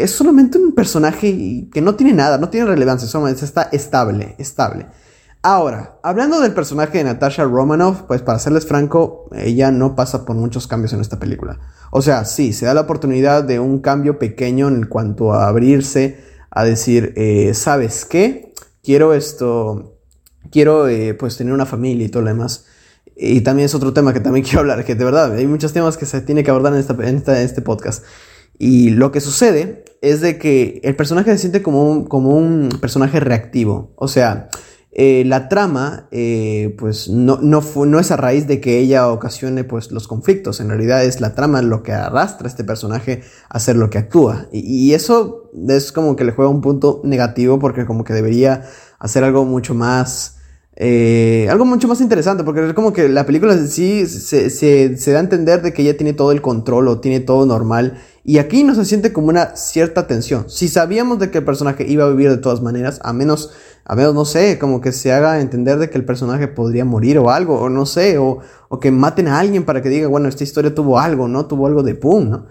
solamente 0.06 0.58
un 0.58 0.74
personaje 0.74 1.70
que 1.72 1.82
no 1.82 1.96
tiene 1.96 2.14
nada, 2.14 2.38
no 2.38 2.50
tiene 2.50 2.68
relevancia, 2.68 3.08
solamente 3.08 3.46
está 3.46 3.64
estable, 3.72 4.36
estable. 4.38 4.88
Ahora, 5.44 6.00
hablando 6.04 6.42
del 6.42 6.54
personaje 6.54 6.98
de 6.98 7.04
Natasha 7.06 7.46
Romanoff, 7.46 8.02
pues 8.02 8.22
para 8.22 8.38
serles 8.38 8.66
franco, 8.66 9.30
ella 9.34 9.72
no 9.72 9.96
pasa 9.96 10.26
por 10.26 10.36
muchos 10.36 10.68
cambios 10.68 10.94
en 10.94 11.00
esta 11.00 11.20
película. 11.20 11.60
O 11.92 12.02
sea, 12.02 12.26
sí, 12.26 12.54
se 12.54 12.66
da 12.66 12.74
la 12.74 12.82
oportunidad 12.82 13.44
de 13.44 13.60
un 13.60 13.80
cambio 13.80 14.20
pequeño 14.20 14.68
en 14.68 14.88
cuanto 14.88 15.34
a 15.34 15.48
abrirse, 15.48 16.20
a 16.50 16.66
decir, 16.66 17.14
eh, 17.16 17.54
¿sabes 17.54 18.04
qué? 18.04 18.54
Quiero 18.84 19.14
esto, 19.14 20.00
quiero 20.52 20.88
eh, 20.88 21.14
pues 21.14 21.38
tener 21.38 21.54
una 21.54 21.66
familia 21.66 22.06
y 22.06 22.10
todo 22.10 22.24
lo 22.24 22.30
demás. 22.30 22.66
Y 23.16 23.42
también 23.42 23.68
es 23.68 23.76
otro 23.76 23.94
tema 23.94 24.12
que 24.14 24.20
también 24.20 24.44
quiero 24.46 24.60
hablar, 24.60 24.84
que 24.84 24.96
de 24.96 25.06
verdad 25.06 25.32
hay 25.34 25.48
muchos 25.48 25.72
temas 25.72 25.98
que 25.98 26.06
se 26.06 26.20
tiene 26.22 26.44
que 26.44 26.50
abordar 26.50 26.74
en, 26.74 26.80
esta, 26.80 26.94
en 26.94 27.46
este 27.46 27.62
podcast. 27.62 28.04
Y 28.60 28.90
lo 28.90 29.12
que 29.12 29.22
sucede 29.22 29.86
es 30.02 30.22
de 30.22 30.38
que 30.38 30.80
el 30.84 30.96
personaje 30.96 31.32
se 31.32 31.38
siente 31.38 31.62
como 31.62 31.90
un, 31.90 32.06
como 32.06 32.32
un 32.32 32.70
personaje 32.82 33.20
reactivo. 33.20 33.94
O 33.96 34.08
sea, 34.08 34.50
eh, 35.00 35.24
la 35.26 35.48
trama, 35.48 36.08
eh, 36.10 36.76
pues 36.80 37.08
no, 37.08 37.38
no, 37.40 37.62
no, 37.62 38.00
es 38.00 38.10
a 38.10 38.18
raíz 38.18 38.48
de 38.48 38.60
que 38.60 38.80
ella 38.80 39.10
ocasione 39.10 39.64
pues, 39.64 39.92
los 39.92 40.08
conflictos, 40.08 40.60
en 40.60 40.70
realidad 40.70 41.04
es 41.04 41.22
la 41.22 41.36
trama 41.36 41.62
lo 41.62 41.84
que 41.84 41.94
arrastra 41.94 42.48
a 42.48 42.50
este 42.50 42.64
personaje 42.64 43.22
a 43.48 43.58
hacer 43.58 43.76
lo 43.76 43.92
que 43.92 44.00
actúa. 44.00 44.48
Y, 44.52 44.94
eso 44.94 45.52
es 45.68 45.92
como 45.92 46.16
que 46.16 46.24
le 46.24 46.32
juega 46.32 46.50
un 46.50 46.62
punto 46.62 47.02
negativo 47.04 47.60
porque 47.60 47.86
como 47.86 48.04
que 48.04 48.14
debería 48.14 48.64
hacer 49.00 49.24
algo 49.24 49.46
mucho 49.46 49.76
más... 49.76 50.37
Eh, 50.80 51.48
algo 51.50 51.66
mucho 51.66 51.88
más 51.88 52.02
interesante, 52.02 52.44
porque 52.44 52.64
es 52.64 52.74
como 52.74 52.94
que 52.94 53.10
la 53.10 53.26
película 53.26 53.54
en 53.54 53.68
sí 53.68 54.06
se, 54.06 54.52
se, 54.52 54.96
se 54.96 55.12
da 55.12 55.18
a 55.18 55.24
entender 55.24 55.64
de 55.64 55.74
que 55.74 55.82
ella 55.82 55.98
tiene 55.98 56.14
todo 56.14 56.32
el 56.32 56.44
control 56.44 56.88
o 56.88 57.00
tiene 57.00 57.20
todo 57.20 57.48
normal 57.48 57.98
y 58.24 58.38
aquí 58.38 58.64
no 58.64 58.76
se 58.76 58.86
siente 58.86 59.12
como 59.12 59.30
una 59.30 59.56
cierta 59.56 60.06
tensión. 60.06 60.46
Si 60.50 60.68
sabíamos 60.68 61.18
de 61.18 61.32
que 61.32 61.40
el 61.40 61.46
personaje 61.46 61.88
iba 61.88 62.04
a 62.06 62.10
vivir 62.10 62.30
de 62.30 62.38
todas 62.38 62.62
maneras, 62.62 63.00
a 63.04 63.12
menos, 63.12 63.54
a 63.86 63.96
menos, 63.96 64.14
no 64.14 64.24
sé, 64.26 64.60
como 64.60 64.80
que 64.80 64.92
se 64.92 65.12
haga 65.12 65.42
entender 65.42 65.80
de 65.80 65.90
que 65.90 65.98
el 65.98 66.06
personaje 66.06 66.48
podría 66.48 66.86
morir 66.86 67.18
o 67.18 67.32
algo, 67.32 67.60
o 67.60 67.70
no 67.70 67.88
sé, 67.88 68.20
o, 68.20 68.40
o 68.70 68.80
que 68.80 68.92
maten 68.92 69.30
a 69.30 69.40
alguien 69.40 69.66
para 69.66 69.82
que 69.82 69.90
diga, 69.90 70.08
bueno, 70.10 70.30
esta 70.30 70.44
historia 70.44 70.76
tuvo 70.76 71.00
algo, 71.00 71.28
¿no? 71.28 71.48
Tuvo 71.48 71.66
algo 71.66 71.82
de 71.82 71.96
pum, 71.96 72.30
¿no? 72.30 72.48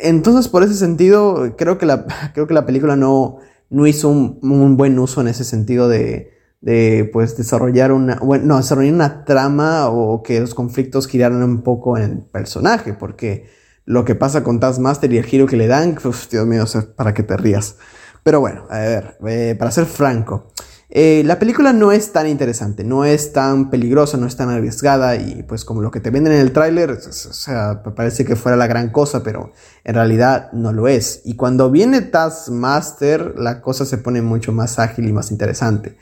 Entonces, 0.00 0.48
por 0.48 0.64
ese 0.64 0.74
sentido, 0.74 1.54
creo 1.56 1.78
que 1.78 1.86
la, 1.86 2.06
creo 2.34 2.48
que 2.48 2.54
la 2.54 2.66
película 2.66 2.96
no, 2.96 3.36
no 3.70 3.86
hizo 3.86 4.08
un, 4.08 4.40
un 4.42 4.76
buen 4.76 4.98
uso 4.98 5.20
en 5.20 5.28
ese 5.28 5.44
sentido 5.44 5.88
de, 5.88 6.31
de 6.62 7.10
pues 7.12 7.36
desarrollar 7.36 7.92
una, 7.92 8.16
bueno, 8.16 8.46
no, 8.46 8.56
desarrollar 8.56 8.94
una 8.94 9.24
trama 9.24 9.88
o 9.88 10.22
que 10.22 10.40
los 10.40 10.54
conflictos 10.54 11.08
giraran 11.08 11.42
un 11.42 11.62
poco 11.62 11.98
en 11.98 12.22
personaje, 12.22 12.94
porque 12.94 13.50
lo 13.84 14.04
que 14.04 14.14
pasa 14.14 14.44
con 14.44 14.60
Taskmaster 14.60 15.12
y 15.12 15.18
el 15.18 15.24
giro 15.24 15.46
que 15.46 15.56
le 15.56 15.66
dan, 15.66 15.98
Dios 16.30 16.46
mío, 16.46 16.64
para 16.96 17.12
que 17.12 17.24
te 17.24 17.36
rías. 17.36 17.76
Pero 18.22 18.38
bueno, 18.38 18.66
a 18.70 18.78
ver, 18.78 19.18
eh, 19.26 19.56
para 19.58 19.72
ser 19.72 19.86
franco, 19.86 20.52
eh, 20.88 21.22
la 21.24 21.40
película 21.40 21.72
no 21.72 21.90
es 21.90 22.12
tan 22.12 22.28
interesante, 22.28 22.84
no 22.84 23.04
es 23.04 23.32
tan 23.32 23.68
peligrosa, 23.68 24.16
no 24.16 24.26
es 24.26 24.36
tan 24.36 24.48
arriesgada 24.48 25.16
y 25.16 25.42
pues 25.42 25.64
como 25.64 25.82
lo 25.82 25.90
que 25.90 25.98
te 25.98 26.10
venden 26.10 26.34
en 26.34 26.40
el 26.40 26.52
tráiler, 26.52 26.92
o 26.92 27.12
sea, 27.12 27.82
parece 27.96 28.24
que 28.24 28.36
fuera 28.36 28.56
la 28.56 28.68
gran 28.68 28.90
cosa, 28.90 29.24
pero 29.24 29.52
en 29.82 29.96
realidad 29.96 30.52
no 30.52 30.72
lo 30.72 30.86
es. 30.86 31.22
Y 31.24 31.34
cuando 31.34 31.72
viene 31.72 32.02
Taskmaster, 32.02 33.34
la 33.36 33.60
cosa 33.62 33.84
se 33.84 33.98
pone 33.98 34.22
mucho 34.22 34.52
más 34.52 34.78
ágil 34.78 35.08
y 35.08 35.12
más 35.12 35.32
interesante. 35.32 35.96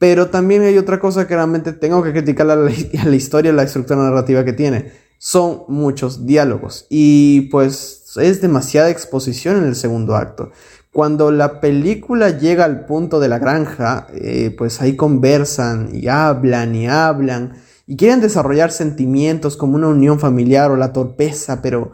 Pero 0.00 0.30
también 0.30 0.62
hay 0.62 0.78
otra 0.78 0.98
cosa 0.98 1.28
que 1.28 1.34
realmente 1.36 1.74
tengo 1.74 2.02
que 2.02 2.12
criticar 2.12 2.50
a 2.50 2.56
la, 2.56 2.72
a 3.02 3.04
la 3.04 3.14
historia, 3.14 3.52
la 3.52 3.62
estructura 3.62 4.02
narrativa 4.02 4.44
que 4.44 4.52
tiene 4.52 5.08
son 5.22 5.64
muchos 5.68 6.24
diálogos 6.24 6.86
y 6.88 7.42
pues 7.50 8.14
es 8.16 8.40
demasiada 8.40 8.88
exposición 8.88 9.58
en 9.58 9.64
el 9.64 9.76
segundo 9.76 10.16
acto. 10.16 10.50
Cuando 10.92 11.30
la 11.30 11.60
película 11.60 12.30
llega 12.30 12.64
al 12.64 12.86
punto 12.86 13.20
de 13.20 13.28
la 13.28 13.38
granja, 13.38 14.06
eh, 14.14 14.54
pues 14.56 14.80
ahí 14.80 14.96
conversan 14.96 15.90
y 15.92 16.08
hablan 16.08 16.74
y 16.74 16.88
hablan 16.88 17.52
y 17.86 17.96
quieren 17.96 18.22
desarrollar 18.22 18.72
sentimientos 18.72 19.58
como 19.58 19.74
una 19.74 19.88
unión 19.88 20.18
familiar 20.18 20.70
o 20.70 20.76
la 20.76 20.94
torpeza, 20.94 21.60
pero 21.60 21.92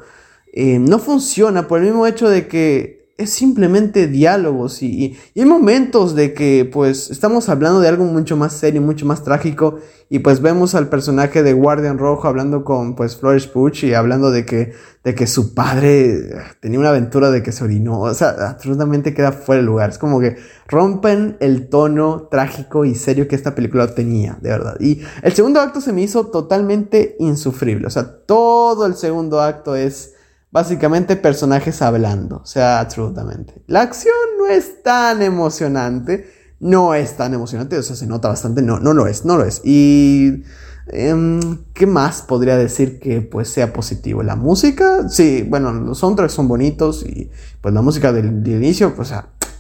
eh, 0.52 0.78
no 0.78 1.00
funciona 1.00 1.66
por 1.66 1.80
el 1.80 1.86
mismo 1.86 2.06
hecho 2.06 2.28
de 2.28 2.46
que 2.46 2.95
es 3.18 3.30
simplemente 3.30 4.08
diálogos 4.08 4.82
y, 4.82 5.16
y, 5.34 5.40
hay 5.40 5.46
momentos 5.46 6.14
de 6.14 6.34
que 6.34 6.68
pues 6.70 7.10
estamos 7.10 7.48
hablando 7.48 7.80
de 7.80 7.88
algo 7.88 8.04
mucho 8.04 8.36
más 8.36 8.52
serio, 8.52 8.82
mucho 8.82 9.06
más 9.06 9.24
trágico 9.24 9.78
y 10.10 10.18
pues 10.18 10.42
vemos 10.42 10.74
al 10.74 10.88
personaje 10.88 11.42
de 11.42 11.54
Guardian 11.54 11.98
Rojo 11.98 12.28
hablando 12.28 12.62
con 12.62 12.94
pues 12.94 13.16
Flores 13.16 13.46
Puch 13.46 13.84
y 13.84 13.94
hablando 13.94 14.30
de 14.30 14.44
que, 14.44 14.74
de 15.02 15.14
que 15.14 15.26
su 15.26 15.54
padre 15.54 16.30
tenía 16.60 16.78
una 16.78 16.90
aventura 16.90 17.30
de 17.30 17.42
que 17.42 17.52
se 17.52 17.64
orinó, 17.64 18.00
o 18.00 18.14
sea, 18.14 18.36
absolutamente 18.50 19.14
queda 19.14 19.32
fuera 19.32 19.62
de 19.62 19.66
lugar, 19.66 19.90
es 19.90 19.98
como 19.98 20.20
que 20.20 20.36
rompen 20.68 21.38
el 21.40 21.68
tono 21.68 22.28
trágico 22.30 22.84
y 22.84 22.94
serio 22.94 23.28
que 23.28 23.34
esta 23.34 23.54
película 23.54 23.94
tenía, 23.94 24.38
de 24.42 24.50
verdad. 24.50 24.76
Y 24.78 25.00
el 25.22 25.32
segundo 25.32 25.60
acto 25.60 25.80
se 25.80 25.92
me 25.92 26.02
hizo 26.02 26.26
totalmente 26.26 27.16
insufrible, 27.18 27.86
o 27.86 27.90
sea, 27.90 28.18
todo 28.26 28.84
el 28.84 28.94
segundo 28.94 29.40
acto 29.40 29.74
es 29.74 30.15
básicamente 30.56 31.16
personajes 31.16 31.82
hablando, 31.82 32.36
o 32.38 32.46
sea, 32.46 32.80
absolutamente. 32.80 33.62
La 33.66 33.82
acción 33.82 34.14
no 34.38 34.46
es 34.46 34.82
tan 34.82 35.20
emocionante, 35.20 36.32
no 36.60 36.94
es 36.94 37.14
tan 37.14 37.34
emocionante, 37.34 37.76
o 37.76 37.82
sea, 37.82 37.94
se 37.94 38.06
nota 38.06 38.28
bastante, 38.28 38.62
no, 38.62 38.80
no 38.80 38.94
lo 38.94 39.06
es, 39.06 39.26
no 39.26 39.36
lo 39.36 39.44
es. 39.44 39.60
Y 39.64 40.44
em, 40.86 41.58
¿qué 41.74 41.86
más 41.86 42.22
podría 42.22 42.56
decir 42.56 42.98
que 43.00 43.20
pues 43.20 43.50
sea 43.50 43.74
positivo? 43.74 44.22
La 44.22 44.34
música, 44.34 45.10
sí, 45.10 45.44
bueno, 45.46 45.74
los 45.74 45.98
soundtracks 45.98 46.32
son 46.32 46.48
bonitos 46.48 47.02
y 47.02 47.30
pues 47.60 47.74
la 47.74 47.82
música 47.82 48.10
del, 48.14 48.48
inicio, 48.48 48.96
pues, 48.96 49.12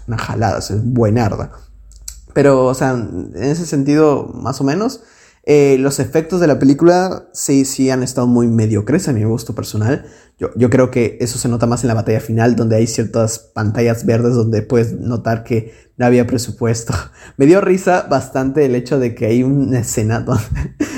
una 0.08 0.16
jalada, 0.16 0.60
es 0.60 0.82
buenarda. 0.82 1.52
Pero, 2.32 2.64
o 2.64 2.72
sea, 2.74 2.92
en 2.92 3.34
ese 3.34 3.66
sentido, 3.66 4.30
más 4.32 4.62
o 4.62 4.64
menos. 4.64 5.02
Eh, 5.48 5.76
los 5.78 6.00
efectos 6.00 6.40
de 6.40 6.48
la 6.48 6.58
película 6.58 7.28
sí, 7.32 7.64
sí 7.64 7.88
han 7.88 8.02
estado 8.02 8.26
muy 8.26 8.48
mediocres 8.48 9.06
a 9.06 9.12
mi 9.12 9.22
gusto 9.22 9.54
personal. 9.54 10.04
Yo, 10.38 10.50
yo, 10.56 10.70
creo 10.70 10.90
que 10.90 11.18
eso 11.20 11.38
se 11.38 11.48
nota 11.48 11.66
más 11.66 11.84
en 11.84 11.88
la 11.88 11.94
batalla 11.94 12.18
final, 12.18 12.56
donde 12.56 12.74
hay 12.74 12.88
ciertas 12.88 13.38
pantallas 13.38 14.04
verdes 14.04 14.34
donde 14.34 14.62
puedes 14.62 14.92
notar 14.94 15.44
que 15.44 15.72
no 15.96 16.04
había 16.04 16.26
presupuesto. 16.26 16.92
Me 17.36 17.46
dio 17.46 17.60
risa 17.60 18.08
bastante 18.10 18.66
el 18.66 18.74
hecho 18.74 18.98
de 18.98 19.14
que 19.14 19.26
hay 19.26 19.44
una 19.44 19.78
escena 19.78 20.18
donde, 20.26 20.42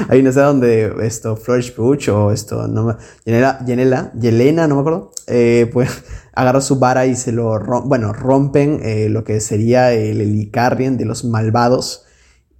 hay 0.08 0.20
una 0.20 0.30
escena 0.30 0.46
donde 0.46 0.94
esto, 1.02 1.36
Flourish 1.36 1.74
Puch 1.74 2.08
o 2.08 2.32
esto, 2.32 2.66
no 2.68 2.96
Yenela, 3.26 3.62
Yenela, 3.66 4.12
Yelena, 4.14 4.66
no 4.66 4.76
me 4.76 4.80
acuerdo, 4.80 5.10
eh, 5.26 5.68
pues 5.72 5.90
agarra 6.32 6.62
su 6.62 6.78
vara 6.78 7.04
y 7.04 7.16
se 7.16 7.32
lo, 7.32 7.60
bueno, 7.84 8.14
rompen 8.14 8.80
eh, 8.82 9.10
lo 9.10 9.24
que 9.24 9.40
sería 9.40 9.92
el 9.92 10.22
Helicarrion 10.22 10.96
de 10.96 11.04
los 11.04 11.26
malvados 11.26 12.06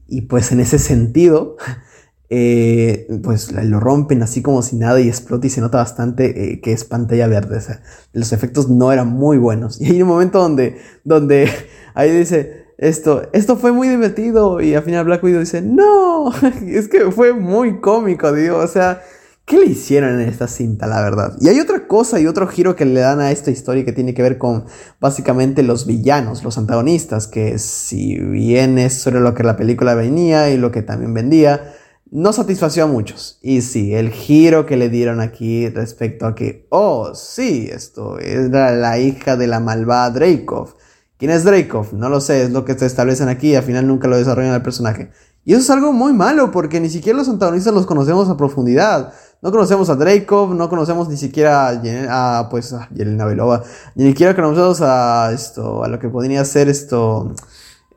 y 0.09 0.23
pues 0.23 0.51
en 0.51 0.61
ese 0.61 0.79
sentido, 0.79 1.57
eh, 2.31 3.07
pues 3.23 3.53
lo 3.53 3.79
rompen 3.79 4.23
así 4.23 4.43
como 4.43 4.63
si 4.63 4.77
nada 4.77 5.01
y 5.01 5.09
explota 5.09 5.47
y 5.47 5.51
se 5.51 5.61
nota 5.61 5.79
bastante 5.79 6.53
eh, 6.53 6.61
que 6.61 6.73
es 6.73 6.85
pantalla 6.85 7.29
verde. 7.29 7.59
O 7.59 7.61
sea, 7.61 7.83
los 8.13 8.33
efectos 8.33 8.69
no 8.69 8.91
eran 8.91 9.09
muy 9.09 9.39
buenos. 9.39 9.81
Y 9.81 9.91
hay 9.93 10.03
un 10.03 10.09
momento 10.09 10.41
donde, 10.41 10.79
donde 11.05 11.51
ahí 11.95 12.11
dice, 12.11 12.67
esto, 12.79 13.29
esto 13.33 13.57
fue 13.57 13.73
muy 13.73 13.89
divertido 13.89 14.61
y 14.61 14.75
al 14.75 14.83
final 14.83 15.05
Black 15.05 15.23
Widow 15.23 15.41
dice, 15.41 15.61
no, 15.63 16.33
es 16.67 16.89
que 16.89 17.11
fue 17.11 17.33
muy 17.33 17.81
cómico, 17.81 18.33
digo, 18.33 18.59
o 18.59 18.69
sea, 18.69 19.03
¿Qué 19.49 19.57
le 19.57 19.65
hicieron 19.65 20.21
en 20.21 20.29
esta 20.29 20.47
cinta, 20.47 20.87
la 20.87 21.01
verdad? 21.01 21.35
Y 21.41 21.49
hay 21.49 21.59
otra 21.59 21.87
cosa 21.87 22.21
y 22.21 22.27
otro 22.27 22.47
giro 22.49 22.77
que 22.77 22.85
le 22.85 23.01
dan 23.01 23.19
a 23.19 23.31
esta 23.31 23.51
historia 23.51 23.83
que 23.83 23.95
tiene 23.95 24.13
que 24.13 24.21
ver 24.21 24.37
con 24.37 24.67
básicamente 25.01 25.63
los 25.63 25.87
villanos, 25.87 26.45
los 26.45 26.59
antagonistas, 26.59 27.27
que 27.27 27.59
si 27.59 28.19
bien 28.19 28.77
es 28.79 29.01
sobre 29.01 29.21
lo 29.21 29.33
que 29.33 29.45
la 29.45 29.57
película 29.57 29.95
venía 29.95 30.51
y 30.51 30.59
lo 30.59 30.71
que 30.71 30.83
también 30.83 31.15
vendía, 31.15 31.75
no 32.11 32.35
satisfació 32.35 32.85
a 32.85 32.89
muchos. 32.89 33.39
Y 33.41 33.63
sí, 33.63 33.95
el 33.95 34.11
giro 34.11 34.67
que 34.67 34.77
le 34.77 34.91
dieron 34.91 35.19
aquí 35.19 35.71
respecto 35.71 36.27
a 36.27 36.35
que, 36.35 36.67
oh, 36.69 37.15
sí, 37.15 37.71
esto 37.73 38.19
era 38.19 38.73
la 38.73 38.99
hija 38.99 39.39
de 39.39 39.47
la 39.47 39.61
malvada 39.61 40.11
Dreykov. 40.11 40.75
¿Quién 41.17 41.31
es 41.31 41.45
Dreykov? 41.45 41.95
No 41.95 42.11
lo 42.11 42.21
sé, 42.21 42.43
es 42.43 42.51
lo 42.51 42.67
que 42.67 42.79
se 42.79 42.85
establecen 42.85 43.31
aquí 43.31 43.53
y 43.53 43.55
al 43.55 43.63
final 43.63 43.87
nunca 43.87 44.09
lo 44.09 44.19
desarrollan 44.19 44.53
el 44.53 44.63
personaje. 44.63 45.11
Y 45.49 45.53
eso 45.53 45.63
es 45.63 45.71
algo 45.71 45.95
muy 45.95 46.13
malo 46.13 46.51
porque 46.51 46.79
ni 46.79 46.91
siquiera 46.91 47.17
los 47.17 47.31
antagonistas 47.31 47.73
los 47.73 47.87
conocemos 47.87 48.29
a 48.29 48.37
profundidad. 48.37 49.15
No 49.41 49.53
conocemos 49.53 49.89
a 49.89 49.95
Dreykov, 49.95 50.53
no 50.55 50.69
conocemos 50.69 51.09
ni 51.09 51.17
siquiera 51.17 51.71
a, 52.09 52.49
pues, 52.49 52.73
a 52.73 52.89
Yelena 52.91 53.25
Belova, 53.25 53.63
ni 53.95 54.09
siquiera 54.09 54.35
conocemos 54.35 54.81
a 54.81 55.31
esto, 55.33 55.85
a 55.85 55.89
lo 55.89 56.01
que 56.01 56.09
podría 56.09 56.45
ser 56.45 56.69
esto, 56.69 57.33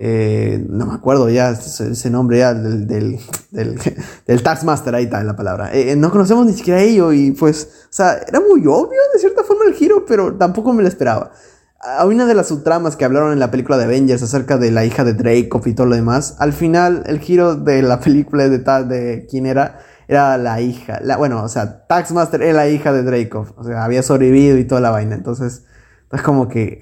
eh, 0.04 0.64
no 0.68 0.88
me 0.88 0.94
acuerdo 0.94 1.30
ya 1.30 1.52
ese, 1.52 2.10
nombre 2.10 2.40
ya 2.40 2.54
del, 2.54 2.88
del, 2.88 3.20
del, 3.52 4.44
Taxmaster, 4.44 4.96
ahí 4.96 5.04
está 5.04 5.24
la 5.24 5.36
palabra. 5.36 5.72
Eh, 5.74 5.96
no 5.96 6.12
conocemos 6.12 6.46
ni 6.46 6.54
siquiera 6.54 6.80
a 6.80 6.84
ello 6.84 7.12
y 7.12 7.32
pues, 7.32 7.70
o 7.86 7.94
sea, 7.94 8.14
era 8.28 8.40
muy 8.40 8.62
obvio 8.62 9.00
de 9.14 9.20
cierta 9.20 9.44
forma 9.44 9.66
el 9.66 9.74
giro, 9.74 10.06
pero 10.08 10.34
tampoco 10.34 10.74
me 10.74 10.82
lo 10.82 10.90
esperaba. 10.90 11.32
A 11.80 12.06
una 12.06 12.28
de 12.28 12.36
las 12.36 12.48
subtramas 12.48 12.96
que 12.96 13.06
hablaron 13.06 13.32
en 13.32 13.40
la 13.40 13.50
película 13.52 13.78
de 13.78 13.86
Avengers 13.86 14.22
acerca 14.22 14.58
de 14.58 14.70
la 14.70 14.86
hija 14.86 15.04
de 15.04 15.14
Dreykov 15.14 15.68
y 15.68 15.74
todo 15.74 15.88
lo 15.88 15.96
demás, 15.96 16.36
al 16.38 16.54
final 16.54 17.04
el 17.08 17.20
giro 17.20 17.56
de 17.56 17.82
la 17.82 18.00
película 18.00 18.48
de, 18.48 18.60
de 18.60 19.28
quién 19.28 19.48
era 19.48 19.80
era 20.12 20.38
la 20.38 20.60
hija, 20.60 21.00
la, 21.02 21.16
bueno, 21.16 21.42
o 21.42 21.48
sea, 21.48 21.88
Taxmaster 21.88 22.42
era 22.42 22.52
la 22.52 22.68
hija 22.68 22.92
de 22.92 23.02
Dreykov, 23.02 23.54
o 23.56 23.64
sea, 23.64 23.86
había 23.86 24.04
sobrevivido 24.04 24.58
y 24.58 24.66
toda 24.66 24.82
la 24.82 24.92
vaina, 24.92 25.16
entonces, 25.16 25.64
es 26.12 26.22
como 26.22 26.50
que... 26.50 26.82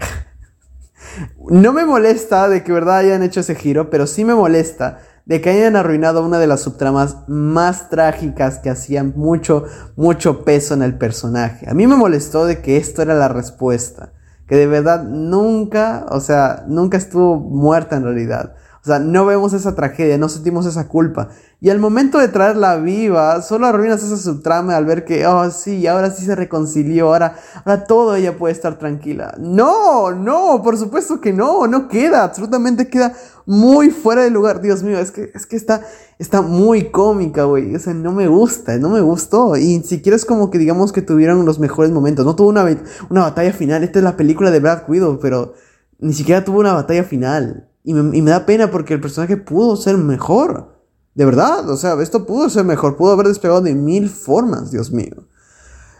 no 1.52 1.72
me 1.72 1.86
molesta 1.86 2.50
de 2.50 2.64
que 2.64 2.72
verdad 2.72 2.98
hayan 2.98 3.22
hecho 3.22 3.42
ese 3.42 3.54
giro, 3.54 3.92
pero 3.92 4.08
sí 4.08 4.26
me 4.26 4.34
molesta 4.34 5.02
de 5.26 5.42
que 5.42 5.52
hayan 5.52 5.76
arruinado 5.76 6.26
una 6.26 6.40
de 6.40 6.48
las 6.48 6.62
subtramas 6.62 7.18
más 7.28 7.92
trágicas 7.92 8.58
que 8.58 8.72
hacían 8.72 9.14
mucho, 9.16 9.66
mucho 9.96 10.44
peso 10.44 10.74
en 10.74 10.82
el 10.82 10.98
personaje. 10.98 11.70
A 11.70 11.76
mí 11.76 11.86
me 11.86 11.96
molestó 11.96 12.48
de 12.48 12.64
que 12.64 12.78
esto 12.78 13.04
era 13.04 13.14
la 13.14 13.28
respuesta, 13.28 14.12
que 14.48 14.56
de 14.56 14.66
verdad 14.66 15.04
nunca, 15.04 16.08
o 16.10 16.20
sea, 16.20 16.64
nunca 16.68 16.98
estuvo 16.98 17.38
muerta 17.38 17.96
en 17.96 18.06
realidad. 18.06 18.56
O 18.82 18.86
sea, 18.86 19.00
no 19.00 19.26
vemos 19.26 19.52
esa 19.54 19.76
tragedia, 19.76 20.18
no 20.18 20.30
sentimos 20.30 20.66
esa 20.66 20.88
culpa. 20.88 21.30
Y 21.60 21.70
al 21.70 21.80
momento 21.80 22.18
de 22.18 22.30
traerla 22.30 22.78
viva, 22.78 23.42
solo 23.42 23.68
arruinas 23.68 24.02
esa 24.02 24.16
subtrama 24.16 24.78
al 24.78 24.86
ver 24.86 25.04
que, 25.04 25.28
oh 25.28 25.52
sí, 25.52 25.86
ahora 25.88 26.12
sí 26.12 26.26
se 26.26 26.34
reconcilió, 26.34 27.08
ahora, 27.08 27.36
ahora 27.66 27.84
todo 27.84 28.16
ella 28.16 28.38
puede 28.38 28.54
estar 28.54 28.80
tranquila. 28.80 29.36
No, 29.38 30.12
no, 30.12 30.62
por 30.64 30.78
supuesto 30.78 31.20
que 31.20 31.34
no, 31.34 31.68
no 31.68 31.90
queda, 31.90 32.24
absolutamente 32.24 32.88
queda 32.88 33.14
muy 33.46 33.90
fuera 33.90 34.22
de 34.22 34.30
lugar. 34.30 34.62
Dios 34.62 34.84
mío, 34.84 34.98
es 34.98 35.12
que, 35.12 35.32
es 35.34 35.46
que 35.46 35.58
está, 35.58 35.82
está 36.18 36.42
muy 36.42 36.92
cómica, 36.92 37.44
güey. 37.44 37.76
O 37.76 37.80
sea, 37.80 37.94
no 37.94 38.14
me 38.14 38.28
gusta, 38.28 38.78
no 38.78 38.90
me 38.90 39.02
gustó. 39.02 39.58
Y 39.58 39.82
siquiera 39.84 40.16
es 40.16 40.24
como 40.24 40.50
que 40.52 40.58
digamos 40.58 40.94
que 40.94 41.02
tuvieron 41.02 41.46
los 41.46 41.60
mejores 41.60 41.92
momentos. 41.92 42.26
No 42.26 42.36
tuvo 42.36 42.50
una, 42.50 42.66
una 43.10 43.22
batalla 43.22 43.52
final. 43.52 43.84
Esta 43.84 44.00
es 44.00 44.06
la 44.06 44.16
película 44.16 44.52
de 44.52 44.60
Brad 44.62 44.84
Widow, 44.88 45.20
pero 45.20 45.56
ni 46.00 46.14
siquiera 46.14 46.46
tuvo 46.46 46.60
una 46.60 46.74
batalla 46.74 47.04
final. 47.04 47.69
Y 47.84 47.94
me, 47.94 48.30
da 48.30 48.46
pena 48.46 48.72
porque 48.72 48.94
el 48.94 49.02
personaje 49.02 49.38
pudo 49.38 49.76
ser 49.76 49.98
mejor. 49.98 50.76
De 51.16 51.26
verdad, 51.26 51.70
o 51.70 51.78
sea, 51.78 52.00
esto 52.02 52.26
pudo 52.26 52.50
ser 52.50 52.66
mejor. 52.66 52.98
Pudo 52.98 53.14
haber 53.14 53.28
despegado 53.28 53.62
de 53.62 53.74
mil 53.74 54.10
formas, 54.10 54.72
Dios 54.72 54.92
mío. 54.92 55.28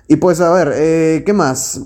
Y 0.08 0.18
pues, 0.18 0.42
a 0.42 0.52
ver, 0.52 0.74
eh, 0.76 1.24
¿qué 1.26 1.34
más? 1.34 1.82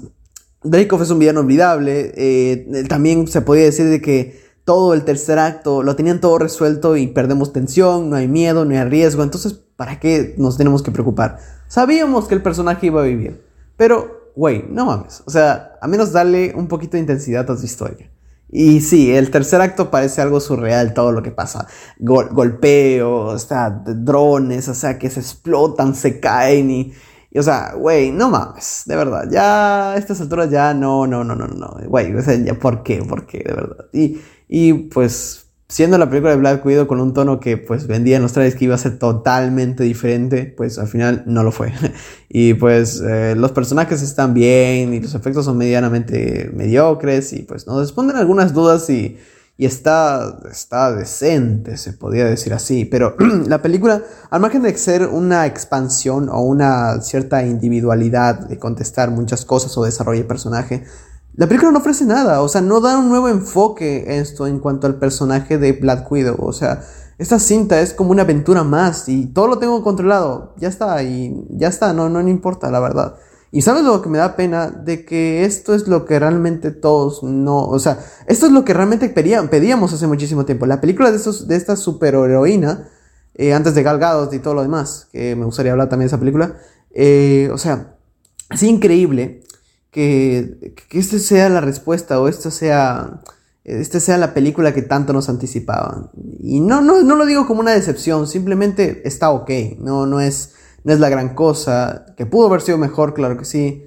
Dreykov 0.63 1.01
es 1.01 1.09
un 1.09 1.19
villano 1.19 1.41
olvidable. 1.41 2.13
Eh, 2.15 2.85
también 2.87 3.27
se 3.27 3.41
podía 3.41 3.63
decir 3.63 3.89
de 3.89 4.01
que 4.01 4.41
todo 4.65 4.93
el 4.93 5.03
tercer 5.03 5.39
acto 5.39 5.83
lo 5.83 5.95
tenían 5.95 6.21
todo 6.21 6.39
resuelto 6.39 6.95
y 6.95 7.07
perdemos 7.07 7.51
tensión, 7.51 8.09
no 8.09 8.15
hay 8.15 8.27
miedo, 8.27 8.65
no 8.65 8.71
hay 8.71 8.83
riesgo. 8.85 9.23
Entonces, 9.23 9.53
¿para 9.53 9.99
qué 9.99 10.35
nos 10.37 10.57
tenemos 10.57 10.81
que 10.83 10.91
preocupar? 10.91 11.39
Sabíamos 11.67 12.27
que 12.27 12.35
el 12.35 12.41
personaje 12.41 12.87
iba 12.87 13.01
a 13.01 13.05
vivir. 13.05 13.43
Pero, 13.77 14.31
güey, 14.35 14.65
no 14.69 14.85
mames. 14.85 15.23
O 15.25 15.31
sea, 15.31 15.77
a 15.81 15.87
menos 15.87 16.11
darle 16.11 16.53
un 16.55 16.67
poquito 16.67 16.93
de 16.93 17.01
intensidad 17.01 17.49
a 17.49 17.55
tu 17.55 17.63
historia. 17.63 18.09
Y 18.55 18.81
sí, 18.81 19.11
el 19.15 19.31
tercer 19.31 19.61
acto 19.61 19.89
parece 19.89 20.21
algo 20.21 20.39
surreal, 20.39 20.93
todo 20.93 21.11
lo 21.11 21.23
que 21.23 21.31
pasa. 21.31 21.67
golpeos, 21.97 23.47
drones, 23.87 24.67
o 24.67 24.75
sea, 24.75 24.99
que 24.99 25.09
se 25.09 25.21
explotan, 25.21 25.95
se 25.95 26.19
caen 26.19 26.69
y... 26.69 26.93
o 27.35 27.41
sea, 27.41 27.73
güey, 27.73 28.11
no 28.11 28.29
mames, 28.29 28.83
de 28.85 28.95
verdad, 28.95 29.23
ya 29.31 29.93
a 29.93 29.97
estas 29.97 30.21
alturas 30.21 30.51
ya 30.51 30.71
no, 30.75 31.07
no, 31.07 31.23
no, 31.23 31.35
no, 31.35 31.47
no, 31.47 31.77
güey, 31.87 32.13
o 32.13 32.21
sea, 32.21 32.35
ya, 32.35 32.53
¿por 32.53 32.83
qué? 32.83 33.01
¿Por 33.03 33.25
qué? 33.25 33.39
De 33.39 33.53
verdad. 33.55 33.85
Y, 33.91 34.21
y 34.47 34.73
pues 34.73 35.42
siendo 35.73 35.97
la 35.97 36.07
película 36.07 36.29
de 36.29 36.37
Black 36.37 36.63
Widow 36.63 36.85
con 36.85 37.01
un 37.01 37.15
tono 37.15 37.39
que 37.39 37.57
pues 37.57 37.87
vendía 37.87 38.17
en 38.17 38.21
los 38.21 38.31
trailers 38.31 38.55
que 38.55 38.65
iba 38.65 38.75
a 38.75 38.77
ser 38.77 38.99
totalmente 38.99 39.83
diferente, 39.83 40.53
pues 40.55 40.77
al 40.77 40.87
final 40.87 41.23
no 41.25 41.41
lo 41.41 41.51
fue. 41.51 41.73
y 42.29 42.53
pues 42.53 43.01
eh, 43.01 43.33
los 43.35 43.53
personajes 43.53 44.03
están 44.03 44.35
bien 44.35 44.93
y 44.93 44.99
los 44.99 45.15
efectos 45.15 45.45
son 45.45 45.57
medianamente 45.57 46.51
mediocres 46.53 47.33
y 47.33 47.41
pues 47.41 47.65
nos 47.65 47.79
responden 47.79 48.17
algunas 48.17 48.53
dudas 48.53 48.87
y, 48.91 49.17
y 49.57 49.65
está, 49.65 50.41
está 50.51 50.93
decente, 50.93 51.75
se 51.77 51.93
podría 51.93 52.25
decir 52.25 52.53
así. 52.53 52.85
Pero 52.85 53.15
la 53.47 53.63
película, 53.63 54.03
al 54.29 54.41
margen 54.41 54.61
de 54.61 54.77
ser 54.77 55.07
una 55.07 55.47
expansión 55.47 56.29
o 56.29 56.41
una 56.41 57.01
cierta 57.01 57.43
individualidad 57.47 58.47
de 58.47 58.59
contestar 58.59 59.09
muchas 59.09 59.43
cosas 59.43 59.75
o 59.75 59.83
desarrollo 59.85 60.21
de 60.21 60.27
personaje, 60.27 60.83
la 61.35 61.47
película 61.47 61.71
no 61.71 61.79
ofrece 61.79 62.05
nada, 62.05 62.41
o 62.41 62.47
sea, 62.47 62.61
no 62.61 62.79
da 62.79 62.97
un 62.97 63.09
nuevo 63.09 63.27
enfoque 63.27 64.19
esto 64.19 64.45
en 64.45 64.59
cuanto 64.59 64.85
al 64.85 64.99
personaje 64.99 65.57
de 65.57 65.73
Black 65.73 66.11
Widow, 66.11 66.37
o 66.39 66.53
sea, 66.53 66.83
esta 67.17 67.39
cinta 67.39 67.81
es 67.81 67.93
como 67.93 68.11
una 68.11 68.21
aventura 68.21 68.63
más 68.63 69.09
y 69.09 69.27
todo 69.27 69.47
lo 69.47 69.57
tengo 69.57 69.83
controlado, 69.83 70.53
ya 70.57 70.67
está, 70.67 71.01
y 71.01 71.45
ya 71.49 71.69
está, 71.69 71.93
no, 71.93 72.09
no, 72.09 72.27
importa, 72.27 72.69
la 72.69 72.79
verdad. 72.79 73.15
Y 73.51 73.61
sabes 73.61 73.83
lo 73.83 74.01
que 74.01 74.09
me 74.09 74.17
da 74.17 74.35
pena 74.35 74.69
de 74.69 75.05
que 75.05 75.45
esto 75.45 75.75
es 75.75 75.87
lo 75.87 76.05
que 76.05 76.19
realmente 76.19 76.71
todos 76.71 77.23
no, 77.23 77.65
o 77.65 77.79
sea, 77.79 77.99
esto 78.27 78.47
es 78.47 78.51
lo 78.51 78.65
que 78.65 78.73
realmente 78.73 79.09
pedíamos 79.09 79.93
hace 79.93 80.07
muchísimo 80.07 80.43
tiempo. 80.45 80.65
La 80.65 80.81
película 80.81 81.11
de, 81.11 81.17
estos, 81.17 81.47
de 81.47 81.55
esta 81.55 81.75
superheroína, 81.75 82.89
eh, 83.35 83.53
antes 83.53 83.75
de 83.75 83.83
Galgados 83.83 84.33
y 84.33 84.39
todo 84.39 84.55
lo 84.55 84.63
demás, 84.63 85.07
que 85.11 85.35
me 85.35 85.45
gustaría 85.45 85.71
hablar 85.71 85.89
también 85.89 86.07
de 86.07 86.15
esa 86.15 86.19
película, 86.19 86.57
eh, 86.91 87.49
o 87.53 87.57
sea, 87.57 87.95
es 88.49 88.63
increíble 88.63 89.43
que, 89.93 90.73
que 90.89 90.99
esta 90.99 91.19
sea 91.19 91.47
la 91.49 91.61
respuesta 91.61 92.19
o 92.19 92.27
esto 92.27 92.51
sea, 92.51 93.21
esta 93.63 93.99
sea 93.99 94.17
la 94.17 94.33
película 94.33 94.73
que 94.73 94.81
tanto 94.81 95.13
nos 95.13 95.29
anticipaban. 95.29 96.09
Y 96.41 96.59
no, 96.59 96.81
no, 96.81 97.03
no 97.03 97.15
lo 97.15 97.25
digo 97.25 97.45
como 97.45 97.61
una 97.61 97.71
decepción, 97.71 98.27
simplemente 98.27 99.07
está 99.07 99.29
ok, 99.29 99.49
no, 99.77 100.05
no, 100.07 100.19
es, 100.19 100.55
no 100.83 100.91
es 100.91 100.99
la 100.99 101.09
gran 101.09 101.35
cosa, 101.35 102.05
que 102.17 102.25
pudo 102.25 102.47
haber 102.47 102.61
sido 102.61 102.77
mejor, 102.77 103.13
claro 103.13 103.37
que 103.37 103.45
sí. 103.45 103.85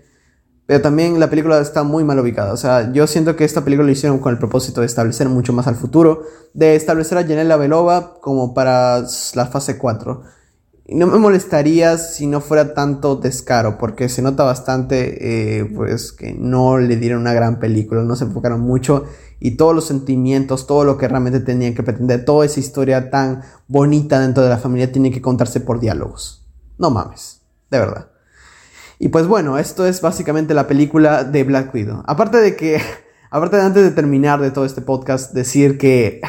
Pero 0.66 0.80
también 0.80 1.20
la 1.20 1.30
película 1.30 1.60
está 1.60 1.84
muy 1.84 2.02
mal 2.02 2.18
ubicada. 2.18 2.52
O 2.52 2.56
sea, 2.56 2.92
yo 2.92 3.06
siento 3.06 3.36
que 3.36 3.44
esta 3.44 3.62
película 3.62 3.86
lo 3.86 3.92
hicieron 3.92 4.18
con 4.18 4.32
el 4.32 4.38
propósito 4.38 4.80
de 4.80 4.86
establecer 4.86 5.28
mucho 5.28 5.52
más 5.52 5.68
al 5.68 5.76
futuro. 5.76 6.24
De 6.54 6.74
establecer 6.74 7.18
a 7.18 7.22
Janela 7.22 7.56
Belova 7.56 8.18
como 8.20 8.52
para 8.52 9.04
la 9.34 9.46
fase 9.46 9.78
4. 9.78 10.22
Y 10.88 10.94
no 10.94 11.08
me 11.08 11.18
molestaría 11.18 11.98
si 11.98 12.28
no 12.28 12.40
fuera 12.40 12.72
tanto 12.72 13.16
descaro, 13.16 13.76
porque 13.76 14.08
se 14.08 14.22
nota 14.22 14.44
bastante, 14.44 15.58
eh, 15.58 15.64
pues, 15.64 16.12
que 16.12 16.32
no 16.32 16.78
le 16.78 16.96
dieron 16.96 17.22
una 17.22 17.34
gran 17.34 17.58
película, 17.58 18.02
no 18.02 18.14
se 18.14 18.24
enfocaron 18.24 18.60
mucho 18.60 19.04
y 19.40 19.56
todos 19.56 19.74
los 19.74 19.86
sentimientos, 19.86 20.66
todo 20.66 20.84
lo 20.84 20.96
que 20.96 21.08
realmente 21.08 21.40
tenían 21.40 21.74
que 21.74 21.82
pretender, 21.82 22.24
toda 22.24 22.46
esa 22.46 22.60
historia 22.60 23.10
tan 23.10 23.42
bonita 23.66 24.20
dentro 24.20 24.44
de 24.44 24.48
la 24.48 24.58
familia 24.58 24.92
tiene 24.92 25.10
que 25.10 25.20
contarse 25.20 25.60
por 25.60 25.80
diálogos. 25.80 26.46
No 26.78 26.90
mames, 26.90 27.42
de 27.70 27.78
verdad. 27.80 28.10
Y 28.98 29.08
pues 29.08 29.26
bueno, 29.26 29.58
esto 29.58 29.86
es 29.86 30.00
básicamente 30.00 30.54
la 30.54 30.66
película 30.66 31.24
de 31.24 31.44
Black 31.44 31.74
Widow. 31.74 32.02
Aparte 32.06 32.38
de 32.38 32.56
que, 32.56 32.80
aparte 33.30 33.56
de 33.56 33.62
antes 33.62 33.82
de 33.82 33.90
terminar 33.90 34.40
de 34.40 34.52
todo 34.52 34.64
este 34.64 34.80
podcast, 34.80 35.34
decir 35.34 35.78
que 35.78 36.20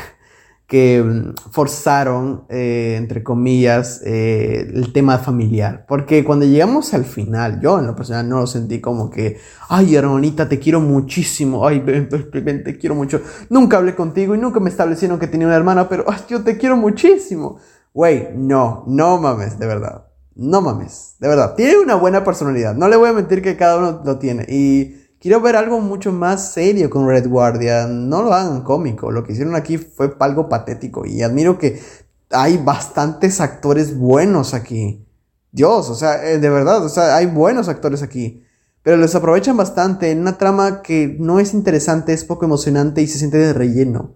que 0.68 1.02
mm, 1.02 1.50
forzaron, 1.52 2.44
eh, 2.50 2.96
entre 2.98 3.24
comillas, 3.24 4.02
eh, 4.06 4.70
el 4.74 4.92
tema 4.92 5.18
familiar. 5.18 5.86
Porque 5.88 6.24
cuando 6.24 6.46
llegamos 6.46 6.94
al 6.94 7.06
final, 7.06 7.60
yo 7.62 7.80
en 7.80 7.88
lo 7.88 7.96
personal 7.96 8.28
no 8.28 8.42
lo 8.42 8.48
sentí 8.48 8.82
como 8.82 9.10
que, 9.10 9.38
ay 9.70 9.96
hermanita, 9.96 10.50
te 10.50 10.60
quiero 10.60 10.82
muchísimo, 10.82 11.66
ay, 11.66 11.80
ven, 11.80 12.10
te 12.10 12.78
quiero 12.78 12.96
mucho. 12.96 13.22
Nunca 13.50 13.78
hablé 13.78 13.96
contigo 13.96 14.36
y 14.36 14.38
nunca 14.38 14.60
me 14.60 14.70
establecieron 14.70 15.18
que 15.20 15.28
tenía 15.28 15.48
una 15.48 15.56
hermana, 15.56 15.88
pero 15.88 16.04
ay, 16.08 16.20
yo 16.30 16.44
te 16.44 16.58
quiero 16.58 16.76
muchísimo. 16.76 17.60
Güey, 17.94 18.30
no, 18.36 18.84
no 18.88 19.18
mames, 19.20 19.58
de 19.58 19.66
verdad. 19.66 20.08
No 20.36 20.62
mames, 20.62 21.16
de 21.20 21.28
verdad. 21.30 21.56
Tiene 21.56 21.80
una 21.80 21.96
buena 21.96 22.24
personalidad. 22.24 22.76
No 22.76 22.88
le 22.90 22.96
voy 22.96 23.10
a 23.10 23.14
mentir 23.14 23.42
que 23.42 23.58
cada 23.58 23.78
uno 23.78 24.04
lo 24.06 24.20
tiene. 24.20 24.46
Y 24.48 25.07
Quiero 25.20 25.42
ver 25.42 25.56
algo 25.56 25.80
mucho 25.80 26.12
más 26.12 26.54
serio 26.54 26.90
con 26.90 27.08
Red 27.08 27.28
Guardian. 27.28 28.08
No 28.08 28.22
lo 28.22 28.34
hagan 28.34 28.62
cómico. 28.62 29.12
Lo 29.12 29.24
que 29.24 29.34
hicieron 29.34 29.56
aquí 29.56 29.78
fue 29.78 30.16
algo 30.20 30.48
patético. 30.48 31.06
Y 31.06 31.24
admiro 31.24 31.58
que 31.58 31.82
hay 32.30 32.58
bastantes 32.58 33.42
actores 33.42 33.98
buenos 33.98 34.54
aquí. 34.54 35.06
Dios, 35.52 35.90
o 35.90 35.96
sea, 35.96 36.24
eh, 36.24 36.38
de 36.38 36.50
verdad, 36.50 36.86
o 36.86 36.90
sea, 36.90 37.16
hay 37.16 37.26
buenos 37.26 37.68
actores 37.68 38.04
aquí. 38.04 38.44
Pero 38.84 38.98
los 38.98 39.16
aprovechan 39.16 39.58
bastante 39.58 40.12
en 40.12 40.20
una 40.22 40.38
trama 40.38 40.82
que 40.82 41.18
no 41.20 41.40
es 41.40 41.54
interesante, 41.54 42.14
es 42.14 42.24
poco 42.24 42.46
emocionante 42.46 43.02
y 43.02 43.08
se 43.08 43.18
siente 43.18 43.38
de 43.38 43.54
relleno. 43.54 44.16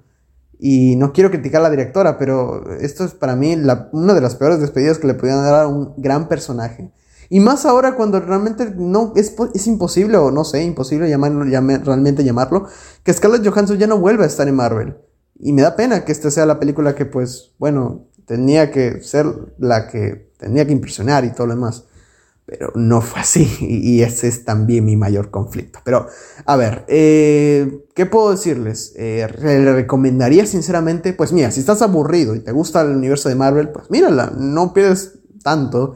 Y 0.59 0.95
no 0.97 1.11
quiero 1.11 1.31
criticar 1.31 1.61
a 1.61 1.63
la 1.63 1.69
directora, 1.71 2.19
pero 2.19 2.71
esto 2.79 3.03
es 3.03 3.13
para 3.13 3.35
mí 3.35 3.57
una 3.91 4.13
de 4.13 4.21
las 4.21 4.35
peores 4.35 4.59
despedidas 4.59 4.99
que 4.99 5.07
le 5.07 5.15
podían 5.15 5.43
dar 5.43 5.63
a 5.63 5.67
un 5.67 5.95
gran 5.97 6.27
personaje. 6.27 6.91
Y 7.33 7.39
más 7.39 7.65
ahora 7.65 7.95
cuando 7.95 8.19
realmente 8.19 8.73
no 8.75 9.13
es, 9.15 9.33
es 9.53 9.65
imposible, 9.65 10.17
o 10.17 10.31
no 10.31 10.43
sé, 10.43 10.63
imposible 10.63 11.09
llamarlo, 11.09 11.45
realmente 11.45 12.25
llamarlo, 12.25 12.67
que 13.05 13.13
Scarlett 13.13 13.47
Johansson 13.47 13.77
ya 13.77 13.87
no 13.87 13.97
vuelve 13.97 14.25
a 14.25 14.27
estar 14.27 14.49
en 14.49 14.55
Marvel. 14.55 14.97
Y 15.39 15.53
me 15.53 15.61
da 15.61 15.77
pena 15.77 16.03
que 16.03 16.11
esta 16.11 16.29
sea 16.29 16.45
la 16.45 16.59
película 16.59 16.93
que, 16.93 17.05
pues, 17.05 17.53
bueno, 17.57 18.09
tenía 18.25 18.69
que 18.69 19.01
ser 19.01 19.27
la 19.59 19.87
que 19.87 20.33
tenía 20.37 20.67
que 20.67 20.73
impresionar 20.73 21.23
y 21.23 21.31
todo 21.31 21.47
lo 21.47 21.55
demás. 21.55 21.85
Pero 22.45 22.73
no 22.75 22.99
fue 22.99 23.21
así. 23.21 23.49
Y, 23.61 24.01
ese 24.01 24.27
es 24.27 24.43
también 24.43 24.83
mi 24.83 24.97
mayor 24.97 25.31
conflicto. 25.31 25.79
Pero, 25.85 26.07
a 26.45 26.57
ver, 26.57 26.83
eh, 26.89 27.85
¿qué 27.95 28.05
puedo 28.07 28.31
decirles? 28.31 28.91
Eh, 28.97 29.25
le 29.41 29.71
recomendaría 29.73 30.45
sinceramente, 30.45 31.13
pues 31.13 31.31
mira, 31.31 31.49
si 31.51 31.61
estás 31.61 31.81
aburrido 31.81 32.35
y 32.35 32.41
te 32.41 32.51
gusta 32.51 32.81
el 32.81 32.89
universo 32.89 33.29
de 33.29 33.35
Marvel, 33.35 33.69
pues 33.69 33.89
mírala, 33.89 34.33
no 34.37 34.73
pierdes 34.73 35.13
tanto. 35.41 35.95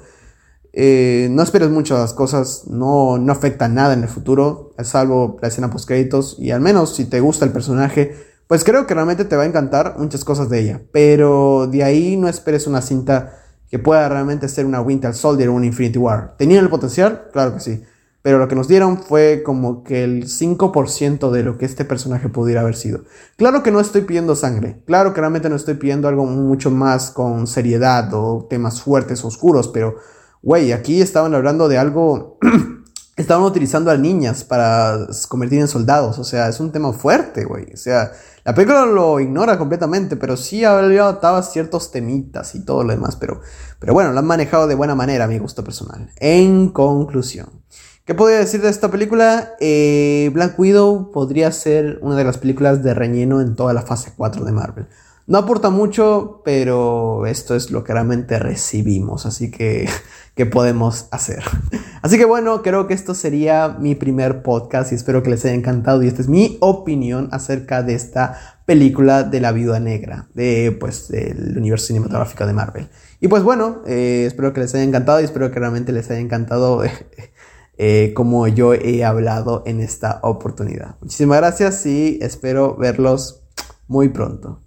Eh, 0.77 1.29
no 1.31 1.41
esperes 1.41 1.69
muchas 1.69 2.13
cosas, 2.13 2.65
no, 2.67 3.17
no 3.17 3.31
afecta 3.31 3.69
nada 3.69 3.93
en 3.93 4.03
el 4.03 4.09
futuro, 4.09 4.73
salvo 4.83 5.37
la 5.41 5.47
escena 5.47 5.69
post 5.69 5.87
créditos. 5.87 6.35
Y 6.37 6.51
al 6.51 6.59
menos 6.59 6.95
si 6.95 7.05
te 7.05 7.21
gusta 7.21 7.45
el 7.45 7.51
personaje, 7.51 8.13
pues 8.47 8.65
creo 8.65 8.85
que 8.85 8.93
realmente 8.93 9.23
te 9.23 9.37
va 9.37 9.43
a 9.43 9.47
encantar 9.47 9.95
muchas 9.97 10.25
cosas 10.25 10.49
de 10.49 10.59
ella. 10.59 10.81
Pero 10.91 11.67
de 11.67 11.83
ahí 11.83 12.17
no 12.17 12.27
esperes 12.27 12.67
una 12.67 12.81
cinta 12.81 13.39
que 13.69 13.79
pueda 13.79 14.07
realmente 14.09 14.49
ser 14.49 14.65
una 14.65 14.81
Winter 14.81 15.13
Soldier 15.13 15.49
o 15.49 15.53
un 15.53 15.63
Infinity 15.63 15.97
War. 15.97 16.35
¿Tenían 16.37 16.65
el 16.65 16.69
potencial? 16.69 17.29
Claro 17.31 17.53
que 17.53 17.61
sí. 17.61 17.83
Pero 18.21 18.39
lo 18.39 18.47
que 18.47 18.55
nos 18.55 18.67
dieron 18.67 18.97
fue 18.97 19.43
como 19.45 19.83
que 19.83 20.03
el 20.03 20.25
5% 20.25 21.31
de 21.31 21.43
lo 21.43 21.57
que 21.57 21.65
este 21.65 21.85
personaje 21.85 22.27
pudiera 22.27 22.61
haber 22.61 22.75
sido. 22.75 23.01
Claro 23.37 23.63
que 23.63 23.71
no 23.71 23.79
estoy 23.79 24.01
pidiendo 24.01 24.35
sangre. 24.35 24.81
Claro 24.85 25.13
que 25.13 25.21
realmente 25.21 25.47
no 25.47 25.55
estoy 25.55 25.75
pidiendo 25.75 26.07
algo 26.07 26.25
mucho 26.25 26.69
más 26.69 27.11
con 27.11 27.47
seriedad 27.47 28.11
o 28.13 28.47
temas 28.49 28.81
fuertes, 28.81 29.23
oscuros. 29.23 29.67
Pero 29.67 29.97
güey, 30.45 30.71
aquí 30.71 31.01
estaban 31.01 31.33
hablando 31.33 31.67
de 31.67 31.79
algo, 31.79 32.37
estaban 33.17 33.43
utilizando 33.43 33.89
a 33.89 33.97
niñas 33.97 34.43
para 34.43 35.07
convertir 35.27 35.59
en 35.59 35.67
soldados. 35.67 36.19
O 36.19 36.23
sea, 36.23 36.47
es 36.47 36.59
un 36.59 36.71
tema 36.71 36.93
fuerte, 36.93 37.45
güey. 37.45 37.73
O 37.73 37.77
sea, 37.77 38.11
la 38.45 38.53
película 38.53 38.85
lo 38.85 39.19
ignora 39.19 39.57
completamente, 39.57 40.15
pero 40.15 40.37
sí 40.37 40.63
ataba 40.63 41.41
ciertos 41.41 41.91
temitas 41.91 42.53
y 42.53 42.63
todo 42.63 42.83
lo 42.83 42.91
demás. 42.91 43.15
Pero, 43.15 43.41
pero 43.79 43.93
bueno, 43.93 44.13
lo 44.13 44.19
han 44.19 44.27
manejado 44.27 44.67
de 44.67 44.75
buena 44.75 44.93
manera 44.93 45.25
a 45.25 45.27
mi 45.27 45.39
gusto 45.39 45.63
personal. 45.63 46.11
En 46.17 46.69
conclusión. 46.69 47.63
¿Qué 48.05 48.13
podría 48.13 48.37
decir 48.37 48.61
de 48.61 48.69
esta 48.69 48.91
película? 48.91 49.55
Eh, 49.59 50.29
Black 50.31 50.59
Widow 50.59 51.11
podría 51.11 51.51
ser 51.51 51.97
una 52.03 52.15
de 52.15 52.23
las 52.23 52.37
películas 52.37 52.83
de 52.83 52.93
relleno 52.93 53.41
en 53.41 53.55
toda 53.55 53.73
la 53.73 53.81
fase 53.81 54.13
4 54.15 54.45
de 54.45 54.51
Marvel. 54.51 54.87
No 55.27 55.39
aporta 55.39 55.71
mucho, 55.71 56.43
pero 56.45 57.25
esto 57.25 57.55
es 57.55 57.71
lo 57.71 57.83
que 57.83 57.93
realmente 57.93 58.37
recibimos, 58.37 59.25
así 59.25 59.49
que, 59.49 59.89
¿qué 60.35 60.45
podemos 60.45 61.07
hacer? 61.11 61.43
Así 62.01 62.17
que 62.17 62.25
bueno, 62.25 62.61
creo 62.61 62.87
que 62.87 62.93
esto 62.93 63.15
sería 63.15 63.69
mi 63.79 63.95
primer 63.95 64.43
podcast 64.43 64.91
y 64.91 64.95
espero 64.95 65.23
que 65.23 65.31
les 65.31 65.43
haya 65.45 65.55
encantado 65.55 66.03
y 66.03 66.07
esta 66.07 66.21
es 66.21 66.27
mi 66.27 66.57
opinión 66.61 67.29
acerca 67.31 67.81
de 67.81 67.95
esta 67.95 68.59
película 68.65 69.23
de 69.23 69.39
la 69.39 69.51
Viuda 69.51 69.79
Negra, 69.79 70.27
de, 70.33 70.75
pues, 70.79 71.07
del 71.07 71.57
universo 71.57 71.87
cinematográfico 71.87 72.45
de 72.45 72.53
Marvel. 72.53 72.89
Y 73.19 73.27
pues 73.27 73.43
bueno, 73.43 73.81
eh, 73.87 74.25
espero 74.27 74.53
que 74.53 74.61
les 74.61 74.75
haya 74.75 74.83
encantado 74.83 75.21
y 75.21 75.23
espero 75.23 75.49
que 75.51 75.59
realmente 75.59 75.91
les 75.91 76.09
haya 76.11 76.19
encantado 76.19 76.83
eh, 77.77 78.13
como 78.13 78.47
yo 78.47 78.73
he 78.73 79.03
hablado 79.03 79.63
en 79.65 79.79
esta 79.79 80.19
oportunidad. 80.21 80.97
Muchísimas 81.01 81.39
gracias 81.39 81.85
y 81.85 82.19
espero 82.21 82.75
verlos 82.75 83.43
muy 83.87 84.09
pronto. 84.09 84.64